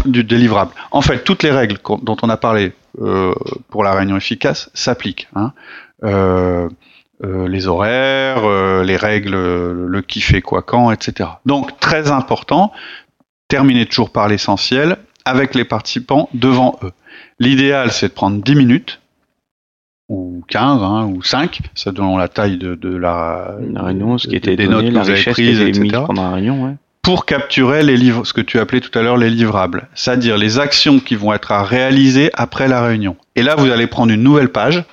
du 0.04 0.24
délivrable. 0.24 0.72
En 0.90 1.00
fait, 1.00 1.24
toutes 1.24 1.42
les 1.42 1.50
règles 1.50 1.78
dont 2.02 2.16
on 2.20 2.28
a 2.28 2.36
parlé 2.36 2.72
pour 3.68 3.84
la 3.84 3.94
réunion 3.94 4.16
efficace 4.16 4.70
s'appliquent. 4.74 5.28
Hein. 5.34 5.52
Euh, 6.04 6.68
euh, 7.24 7.46
les 7.46 7.68
horaires, 7.68 8.82
les 8.82 8.96
règles, 8.96 9.36
le 9.36 10.02
qui 10.02 10.20
fait 10.20 10.42
quoi 10.42 10.62
quand, 10.62 10.90
etc. 10.90 11.30
Donc 11.46 11.78
très 11.78 12.10
important, 12.10 12.72
terminer 13.48 13.86
toujours 13.86 14.10
par 14.10 14.28
l'essentiel 14.28 14.96
avec 15.24 15.54
les 15.54 15.64
participants 15.64 16.28
devant 16.34 16.78
eux. 16.82 16.90
L'idéal, 17.38 17.92
c'est 17.92 18.08
de 18.08 18.12
prendre 18.12 18.42
10 18.42 18.54
minutes, 18.56 19.00
ou 20.08 20.42
15, 20.48 20.82
hein, 20.82 21.06
ou 21.06 21.22
5, 21.22 21.60
ça 21.74 21.92
selon 21.94 22.16
la 22.16 22.28
taille 22.28 22.58
de, 22.58 22.96
la, 22.96 23.56
réunion, 23.76 24.18
ce 24.18 24.26
qui 24.26 24.36
était 24.36 24.56
des 24.56 24.66
notes 24.66 24.86
que 24.86 24.90
vous 24.90 25.10
avez 25.10 25.22
prises, 25.30 25.60
etc. 25.60 26.02
Pendant 26.06 26.24
la 26.24 26.34
réunion, 26.34 26.76
Pour 27.02 27.26
capturer 27.26 27.82
les 27.82 27.96
livres, 27.96 28.24
ce 28.24 28.32
que 28.32 28.40
tu 28.40 28.60
appelais 28.60 28.80
tout 28.80 28.96
à 28.96 29.02
l'heure 29.02 29.16
les 29.16 29.28
livrables, 29.28 29.88
c'est-à-dire 29.94 30.36
les 30.36 30.60
actions 30.60 31.00
qui 31.00 31.16
vont 31.16 31.32
être 31.32 31.50
à 31.50 31.64
réaliser 31.64 32.30
après 32.34 32.68
la 32.68 32.80
réunion. 32.80 33.16
Et 33.34 33.42
là, 33.42 33.56
vous 33.56 33.70
allez 33.70 33.88
prendre 33.88 34.12
une 34.12 34.22
nouvelle 34.22 34.50
page 34.50 34.84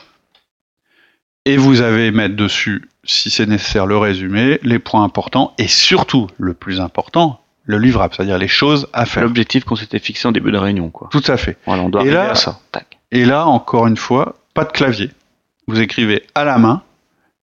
et 1.45 1.55
vous 1.55 1.81
allez 1.83 2.09
mettre 2.09 2.35
dessus, 2.35 2.89
si 3.03 3.29
c'est 3.29 3.45
nécessaire, 3.45 3.85
le 3.85 3.97
résumé, 3.97 4.59
les 4.63 4.79
points 4.79 5.03
importants 5.03 5.53
et 5.59 5.67
surtout, 5.67 6.27
le 6.39 6.55
plus 6.55 6.81
important, 6.81 7.41
le 7.65 7.77
livrable, 7.77 8.15
c'est-à-dire 8.15 8.39
les 8.39 8.47
choses 8.47 8.87
à 8.91 9.05
faire. 9.05 9.21
L'objectif 9.21 9.63
qu'on 9.63 9.75
s'était 9.75 9.99
fixé 9.99 10.27
en 10.27 10.31
début 10.31 10.51
de 10.51 10.57
réunion, 10.57 10.89
quoi. 10.89 11.09
Tout 11.11 11.23
à 11.27 11.37
fait. 11.37 11.57
Voilà, 11.67 11.83
on 11.83 11.89
doit 11.89 12.03
et 12.03 12.09
là, 12.09 12.31
à 12.31 12.35
ça. 12.35 12.59
Et 13.11 13.23
là, 13.23 13.45
encore 13.45 13.85
une 13.85 13.97
fois, 13.97 14.35
pas 14.55 14.63
de 14.63 14.71
clavier. 14.71 15.11
Vous 15.67 15.79
écrivez 15.79 16.23
à 16.33 16.43
la 16.43 16.57
main 16.57 16.81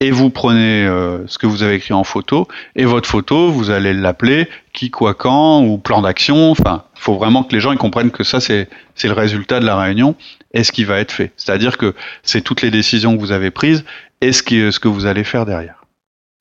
et 0.03 0.11
vous 0.11 0.29
prenez 0.29 0.85
euh, 0.85 1.25
ce 1.27 1.37
que 1.37 1.47
vous 1.47 1.63
avez 1.63 1.75
écrit 1.75 1.93
en 1.93 2.03
photo 2.03 2.49
et 2.75 2.83
votre 2.83 3.07
photo, 3.07 3.49
vous 3.49 3.69
allez 3.69 3.93
l'appeler 3.93 4.49
qui, 4.73 4.91
quoi, 4.91 5.13
quand 5.13 5.63
ou 5.63 5.77
plan 5.77 6.01
d'action. 6.01 6.51
Enfin, 6.51 6.83
il 6.97 7.01
faut 7.01 7.15
vraiment 7.15 7.43
que 7.43 7.53
les 7.53 7.61
gens 7.61 7.71
ils 7.71 7.77
comprennent 7.77 8.11
que 8.11 8.25
ça 8.25 8.41
c'est 8.41 8.67
le 9.01 9.13
résultat 9.13 9.61
de 9.61 9.65
la 9.65 9.77
réunion 9.77 10.15
et 10.53 10.65
ce 10.65 10.73
qui 10.73 10.83
va 10.83 10.99
être 10.99 11.13
fait. 11.13 11.31
C'est-à-dire 11.37 11.77
que 11.77 11.95
c'est 12.21 12.41
toutes 12.41 12.61
les 12.61 12.69
décisions 12.69 13.15
que 13.15 13.21
vous 13.21 13.31
avez 13.31 13.49
prises 13.49 13.85
et 14.19 14.33
ce 14.33 14.43
qui 14.43 14.71
ce 14.73 14.79
que 14.79 14.89
vous 14.89 15.05
allez 15.05 15.23
faire 15.23 15.45
derrière. 15.45 15.85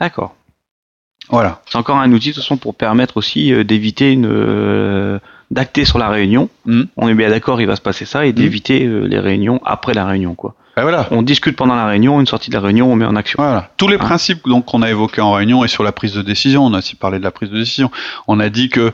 D'accord. 0.01 0.35
Voilà. 1.29 1.63
C'est 1.71 1.79
encore 1.79 1.99
un 1.99 2.11
outil 2.11 2.31
de 2.31 2.35
toute 2.35 2.43
façon 2.43 2.57
pour 2.57 2.75
permettre 2.75 3.17
aussi 3.17 3.53
euh, 3.53 3.63
d'éviter 3.63 4.11
une 4.11 4.27
euh, 4.27 5.21
d'acter 5.53 5.85
sur 5.85 5.99
la 5.99 6.09
réunion. 6.09 6.51
Hmm. 6.65 6.85
On 6.97 7.09
est 7.09 7.15
bien 7.15 7.31
d'accord, 7.31 7.61
il 7.61 7.69
va 7.69 7.77
se 7.77 7.81
passer 7.81 8.07
ça 8.07 8.27
et 8.27 8.33
hmm. 8.33 8.35
d'éviter 8.35 8.87
les 8.87 9.21
réunions 9.21 9.61
après 9.65 9.95
la 9.95 10.05
réunion 10.05 10.35
quoi. 10.35 10.57
Ben 10.77 10.83
voilà. 10.83 11.07
On 11.11 11.23
discute 11.23 11.57
pendant 11.57 11.75
la 11.75 11.87
réunion, 11.87 12.21
une 12.21 12.27
sortie 12.27 12.51
de 12.51 12.55
la 12.55 12.61
réunion, 12.61 12.91
on 12.91 12.97
met 12.97 13.05
en 13.05 13.17
action. 13.17 13.43
Voilà. 13.43 13.71
Tous 13.77 13.89
les 13.89 13.97
hein. 13.97 13.99
principes 13.99 14.47
donc 14.49 14.65
qu'on 14.67 14.83
a 14.83 14.91
évoqués 14.91 15.21
en 15.21 15.33
réunion 15.33 15.65
et 15.65 15.69
sur 15.69 15.85
la 15.85 15.93
prise 15.93 16.15
de 16.15 16.23
décision, 16.23 16.65
on 16.65 16.73
a 16.75 16.79
aussi 16.79 16.95
parlé 16.95 17.19
de 17.19 17.25
la 17.25 17.31
prise 17.31 17.51
de 17.51 17.59
décision. 17.59 17.91
On 18.27 18.41
a 18.41 18.49
dit 18.49 18.69
que 18.69 18.93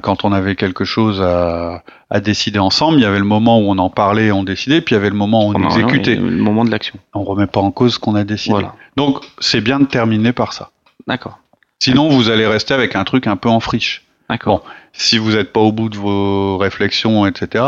quand 0.00 0.24
on 0.24 0.32
avait 0.32 0.54
quelque 0.54 0.86
chose 0.86 1.20
à, 1.20 1.82
à, 2.08 2.20
décider 2.20 2.58
ensemble, 2.58 2.98
il 2.98 3.02
y 3.02 3.06
avait 3.06 3.18
le 3.18 3.24
moment 3.24 3.58
où 3.58 3.70
on 3.70 3.76
en 3.76 3.90
parlait, 3.90 4.32
on 4.32 4.42
décidait, 4.42 4.80
puis 4.80 4.94
il 4.94 4.96
y 4.96 5.00
avait 5.00 5.10
le 5.10 5.16
moment 5.16 5.46
où 5.46 5.52
on 5.54 5.62
exécutait. 5.62 6.14
Le 6.14 6.30
moment 6.30 6.64
de 6.64 6.70
l'action. 6.70 6.94
On 7.12 7.22
remet 7.22 7.46
pas 7.46 7.60
en 7.60 7.70
cause 7.70 7.94
ce 7.94 7.98
qu'on 7.98 8.14
a 8.14 8.24
décidé. 8.24 8.52
Voilà. 8.52 8.74
Donc 8.96 9.22
c'est 9.40 9.60
bien 9.60 9.78
de 9.78 9.84
terminer 9.84 10.32
par 10.32 10.54
ça. 10.54 10.70
D'accord. 11.06 11.38
Sinon, 11.80 12.08
vous 12.08 12.28
allez 12.28 12.46
rester 12.46 12.74
avec 12.74 12.96
un 12.96 13.04
truc 13.04 13.26
un 13.26 13.36
peu 13.36 13.48
en 13.48 13.60
friche. 13.60 14.04
D'accord. 14.28 14.58
Bon, 14.58 14.64
si 14.92 15.16
vous 15.16 15.32
n'êtes 15.32 15.52
pas 15.52 15.60
au 15.60 15.72
bout 15.72 15.88
de 15.88 15.96
vos 15.96 16.58
réflexions, 16.58 17.26
etc. 17.26 17.64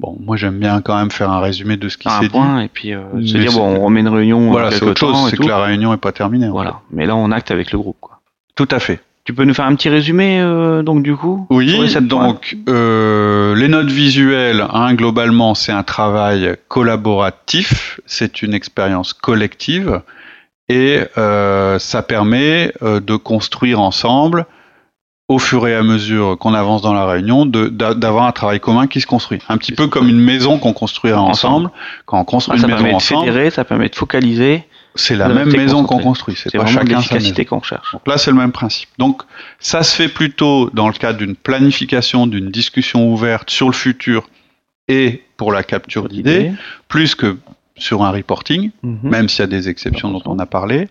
Bon, 0.00 0.16
moi 0.20 0.36
j'aime 0.36 0.58
bien 0.58 0.80
quand 0.80 0.96
même 0.96 1.10
faire 1.10 1.30
un 1.30 1.40
résumé 1.40 1.76
de 1.76 1.88
ce 1.88 1.96
qui 1.96 2.08
s'est 2.08 2.28
dit. 2.28 2.64
et 2.64 2.68
puis 2.68 2.92
euh, 2.92 3.02
se 3.24 3.38
dire 3.38 3.52
bon, 3.52 3.76
on 3.76 3.84
remet 3.84 4.00
une 4.00 4.08
réunion. 4.08 4.50
Voilà, 4.50 4.70
c'est 4.70 4.84
autre 4.84 4.98
chose, 4.98 5.30
c'est 5.30 5.36
que 5.36 5.46
la 5.46 5.62
réunion 5.62 5.92
n'est 5.92 5.98
pas 5.98 6.12
terminée. 6.12 6.48
Voilà. 6.48 6.80
Mais 6.90 7.06
là, 7.06 7.14
on 7.16 7.30
acte 7.30 7.50
avec 7.50 7.72
le 7.72 7.78
groupe, 7.78 7.96
quoi. 8.00 8.20
Tout 8.56 8.68
à 8.70 8.78
fait. 8.78 9.00
Tu 9.24 9.32
peux 9.32 9.44
nous 9.44 9.54
faire 9.54 9.64
un 9.64 9.74
petit 9.74 9.88
résumé, 9.88 10.38
euh, 10.40 10.82
donc 10.82 11.02
du 11.02 11.16
coup 11.16 11.46
Oui. 11.48 11.94
Donc, 12.02 12.58
euh, 12.68 13.54
les 13.56 13.68
notes 13.68 13.90
visuelles, 13.90 14.66
hein, 14.70 14.92
globalement, 14.94 15.54
c'est 15.54 15.72
un 15.72 15.82
travail 15.82 16.56
collaboratif, 16.68 18.00
c'est 18.04 18.42
une 18.42 18.52
expérience 18.52 19.14
collective 19.14 20.02
et 20.68 21.00
euh, 21.18 21.78
ça 21.78 22.02
permet 22.02 22.72
euh, 22.82 23.00
de 23.00 23.16
construire 23.16 23.80
ensemble 23.80 24.46
au 25.28 25.38
fur 25.38 25.66
et 25.66 25.74
à 25.74 25.82
mesure 25.82 26.36
qu'on 26.38 26.52
avance 26.52 26.82
dans 26.82 26.92
la 26.92 27.06
réunion, 27.06 27.46
d'avoir 27.46 28.26
un 28.26 28.32
travail 28.32 28.60
commun 28.60 28.86
qui 28.86 29.00
se 29.00 29.06
construit. 29.06 29.38
Un 29.48 29.56
petit 29.56 29.72
peu 29.72 29.86
comme 29.86 30.08
une 30.08 30.20
maison 30.20 30.58
qu'on 30.58 30.74
construira 30.74 31.20
ensemble. 31.20 31.70
Quand 32.04 32.20
on 32.20 32.24
construit 32.24 32.60
une 32.60 32.66
maison 32.66 32.96
ensemble, 32.96 33.26
fédérer, 33.26 33.50
ça 33.50 33.64
permet 33.64 33.88
de 33.88 33.94
focaliser. 33.94 34.64
C'est 34.96 35.16
la 35.16 35.28
même 35.28 35.50
maison 35.50 35.84
qu'on 35.84 35.98
construit. 35.98 36.36
C'est 36.36 36.56
pas 36.56 36.66
chacun 36.66 36.96
l'efficacité 36.96 37.44
qu'on 37.44 37.62
cherche. 37.62 37.92
Donc 37.92 38.06
là, 38.06 38.18
c'est 38.18 38.30
le 38.30 38.36
même 38.36 38.52
principe. 38.52 38.90
Donc 38.98 39.22
ça 39.58 39.82
se 39.82 39.96
fait 39.96 40.08
plutôt 40.08 40.70
dans 40.70 40.88
le 40.88 40.94
cadre 40.94 41.18
d'une 41.18 41.36
planification, 41.36 42.26
d'une 42.26 42.50
discussion 42.50 43.10
ouverte 43.10 43.50
sur 43.50 43.66
le 43.66 43.72
futur 43.72 44.28
et 44.88 45.24
pour 45.36 45.52
la 45.52 45.62
capture 45.62 46.08
d'idées, 46.08 46.52
plus 46.88 47.14
que 47.14 47.38
sur 47.76 48.04
un 48.04 48.10
reporting, 48.10 48.70
mhm. 48.82 48.98
même 49.02 49.28
s'il 49.28 49.40
y 49.40 49.42
a 49.44 49.46
des 49.46 49.68
exceptions 49.68 50.10
dont 50.10 50.22
on 50.26 50.38
a 50.38 50.46
parlé. 50.46 50.88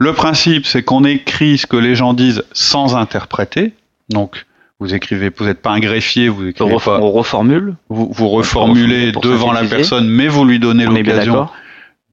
Le 0.00 0.12
principe, 0.12 0.66
c'est 0.66 0.82
qu'on 0.82 1.04
écrit 1.04 1.58
ce 1.58 1.66
que 1.66 1.76
les 1.76 1.94
gens 1.94 2.14
disent 2.14 2.44
sans 2.52 2.94
interpréter. 2.96 3.72
Donc, 4.10 4.46
vous 4.78 4.94
écrivez, 4.94 5.30
vous 5.36 5.44
n'êtes 5.44 5.60
pas 5.60 5.70
un 5.70 5.80
greffier, 5.80 6.28
vous 6.28 6.46
écrivez 6.46 6.72
on, 6.72 6.78
pas, 6.78 7.00
on 7.00 7.10
reformule. 7.10 7.74
Vous, 7.88 8.08
vous 8.12 8.28
reformulez 8.28 9.10
devant 9.10 9.52
la 9.52 9.64
personne, 9.64 10.08
mais 10.08 10.28
vous 10.28 10.44
lui 10.44 10.60
donnez 10.60 10.86
l'occasion 10.86 11.48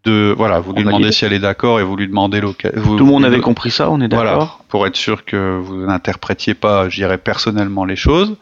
de, 0.06 0.34
voilà, 0.38 0.60
vous 0.60 0.74
lui 0.74 0.84
demandez 0.84 1.12
si 1.12 1.26
elle 1.26 1.34
est 1.34 1.40
d'accord 1.40 1.80
et 1.80 1.84
vous 1.84 1.96
lui 1.96 2.08
demandez 2.08 2.40
l'occasion. 2.40 2.82
Tout 2.82 3.06
le 3.06 3.12
monde 3.12 3.26
avait 3.26 3.40
compris 3.40 3.72
ça, 3.72 3.90
on 3.90 4.00
est 4.02 4.08
d'accord. 4.08 4.26
Voilà, 4.26 4.52
pour 4.70 4.88
être 4.88 4.96
sûr 4.96 5.26
que 5.26 5.58
vous 5.60 5.86
n'interprétiez 5.86 6.54
pas, 6.54 6.90
je 6.90 6.98
dirais 6.98 7.18
personnellement 7.18 7.86
les 7.86 7.96
choses. 7.96 8.36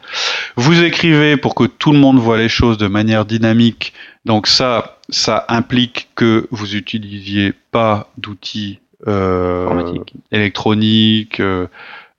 Vous 0.56 0.82
écrivez 0.82 1.36
pour 1.36 1.54
que 1.54 1.64
tout 1.64 1.92
le 1.92 1.98
monde 1.98 2.18
voit 2.18 2.36
les 2.36 2.50
choses 2.50 2.76
de 2.76 2.86
manière 2.86 3.24
dynamique. 3.24 3.94
Donc 4.24 4.46
ça, 4.46 4.98
ça 5.08 5.46
implique 5.48 6.08
que 6.14 6.46
vous 6.50 6.76
utilisiez 6.76 7.54
pas 7.70 8.10
d'outils 8.18 8.78
euh, 9.06 9.98
électroniques 10.32 11.40
euh, 11.40 11.66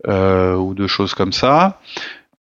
euh, 0.07 0.55
ou 0.55 0.73
de 0.73 0.87
choses 0.87 1.13
comme 1.13 1.33
ça. 1.33 1.79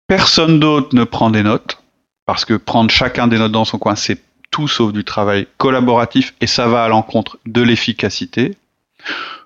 Personne 0.08 0.60
d'autre 0.60 0.96
ne 0.96 1.04
prend 1.04 1.30
des 1.30 1.44
notes 1.44 1.82
parce 2.26 2.46
que 2.46 2.54
prendre 2.54 2.90
chacun 2.92 3.28
des 3.28 3.38
notes 3.38 3.52
dans 3.52 3.66
son 3.66 3.78
coin, 3.78 3.96
c'est 3.96 4.20
tout 4.52 4.68
sauf 4.68 4.94
du 4.94 5.04
travail 5.04 5.48
collaboratif 5.58 6.34
et 6.42 6.48
ça 6.48 6.68
va 6.68 6.84
à 6.84 6.88
l'encontre 6.88 7.38
de 7.46 7.62
l'efficacité. 7.62 8.58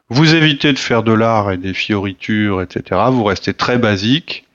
Vous 0.10 0.36
évitez 0.36 0.74
de 0.74 0.80
faire 0.80 1.04
de 1.04 1.12
l'art 1.12 1.52
et 1.52 1.58
des 1.58 1.74
fioritures, 1.74 2.62
etc. 2.62 3.02
Vous 3.10 3.24
restez 3.24 3.54
très 3.54 3.78
basique. 3.78 4.46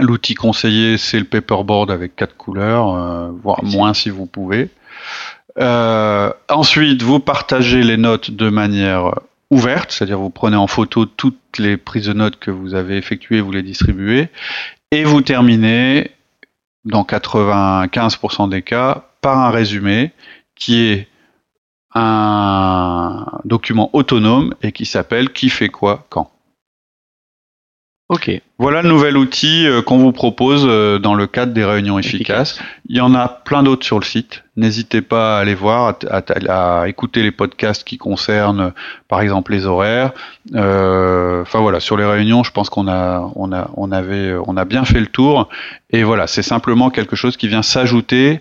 L'outil 0.00 0.34
conseillé, 0.34 0.96
c'est 0.96 1.18
le 1.18 1.24
paperboard 1.24 1.90
avec 1.90 2.14
quatre 2.14 2.36
couleurs, 2.36 3.32
voire 3.42 3.64
moins 3.64 3.94
si 3.94 4.10
vous 4.10 4.26
pouvez. 4.26 4.70
Euh, 5.58 6.32
ensuite, 6.48 7.02
vous 7.02 7.18
partagez 7.18 7.82
les 7.82 7.96
notes 7.96 8.30
de 8.30 8.48
manière 8.48 9.14
ouverte, 9.50 9.92
c'est-à-dire 9.92 10.18
vous 10.18 10.30
prenez 10.30 10.56
en 10.56 10.66
photo 10.66 11.06
toutes 11.06 11.58
les 11.58 11.76
prises 11.76 12.06
de 12.06 12.12
notes 12.12 12.38
que 12.38 12.50
vous 12.50 12.74
avez 12.74 12.96
effectuées, 12.96 13.40
vous 13.40 13.52
les 13.52 13.62
distribuez, 13.62 14.28
et 14.90 15.04
vous 15.04 15.22
terminez, 15.22 16.10
dans 16.84 17.02
95% 17.02 18.48
des 18.48 18.62
cas, 18.62 19.04
par 19.20 19.38
un 19.38 19.50
résumé 19.50 20.12
qui 20.54 20.80
est 20.80 21.08
un 21.94 23.40
document 23.44 23.90
autonome 23.92 24.54
et 24.62 24.72
qui 24.72 24.86
s'appelle 24.86 25.32
qui 25.32 25.48
fait 25.48 25.68
quoi 25.68 26.06
quand. 26.10 26.30
Ok. 28.08 28.30
Voilà 28.58 28.80
le 28.80 28.88
nouvel 28.88 29.18
outil 29.18 29.66
euh, 29.66 29.82
qu'on 29.82 29.98
vous 29.98 30.12
propose 30.12 30.64
euh, 30.66 30.98
dans 30.98 31.14
le 31.14 31.26
cadre 31.26 31.52
des 31.52 31.64
réunions 31.64 31.98
efficaces. 31.98 32.58
Il 32.88 32.96
y 32.96 33.02
en 33.02 33.14
a 33.14 33.28
plein 33.28 33.62
d'autres 33.62 33.84
sur 33.84 33.98
le 33.98 34.04
site. 34.04 34.44
N'hésitez 34.56 35.02
pas 35.02 35.36
à 35.36 35.40
aller 35.40 35.54
voir, 35.54 35.94
à, 36.10 36.88
écouter 36.88 37.22
les 37.22 37.30
podcasts 37.30 37.84
qui 37.84 37.98
concernent, 37.98 38.72
par 39.08 39.20
exemple, 39.20 39.52
les 39.52 39.66
horaires. 39.66 40.12
Euh, 40.54 41.42
enfin 41.42 41.60
voilà, 41.60 41.80
sur 41.80 41.98
les 41.98 42.06
réunions, 42.06 42.44
je 42.44 42.50
pense 42.50 42.70
qu'on 42.70 42.88
a, 42.88 43.30
on 43.36 43.52
a, 43.52 43.70
on 43.76 43.92
avait, 43.92 44.34
on 44.46 44.56
a 44.56 44.64
bien 44.64 44.86
fait 44.86 45.00
le 45.00 45.06
tour. 45.06 45.50
Et 45.90 46.02
voilà, 46.02 46.26
c'est 46.26 46.42
simplement 46.42 46.88
quelque 46.88 47.14
chose 47.14 47.36
qui 47.36 47.46
vient 47.46 47.62
s'ajouter 47.62 48.40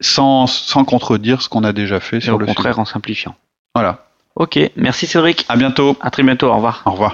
sans, 0.00 0.46
sans 0.46 0.84
contredire 0.84 1.42
ce 1.42 1.48
qu'on 1.48 1.64
a 1.64 1.72
déjà 1.72 1.98
fait 1.98 2.20
sur 2.20 2.38
le. 2.38 2.44
Au 2.44 2.46
contraire, 2.46 2.78
en 2.78 2.84
simplifiant. 2.84 3.34
Voilà. 3.74 4.04
Ok, 4.36 4.60
merci 4.76 5.08
Cédric. 5.08 5.44
À 5.48 5.56
bientôt. 5.56 5.96
À 6.00 6.10
très 6.10 6.22
bientôt. 6.22 6.46
Au 6.46 6.54
revoir. 6.54 6.82
Au 6.86 6.92
revoir. 6.92 7.12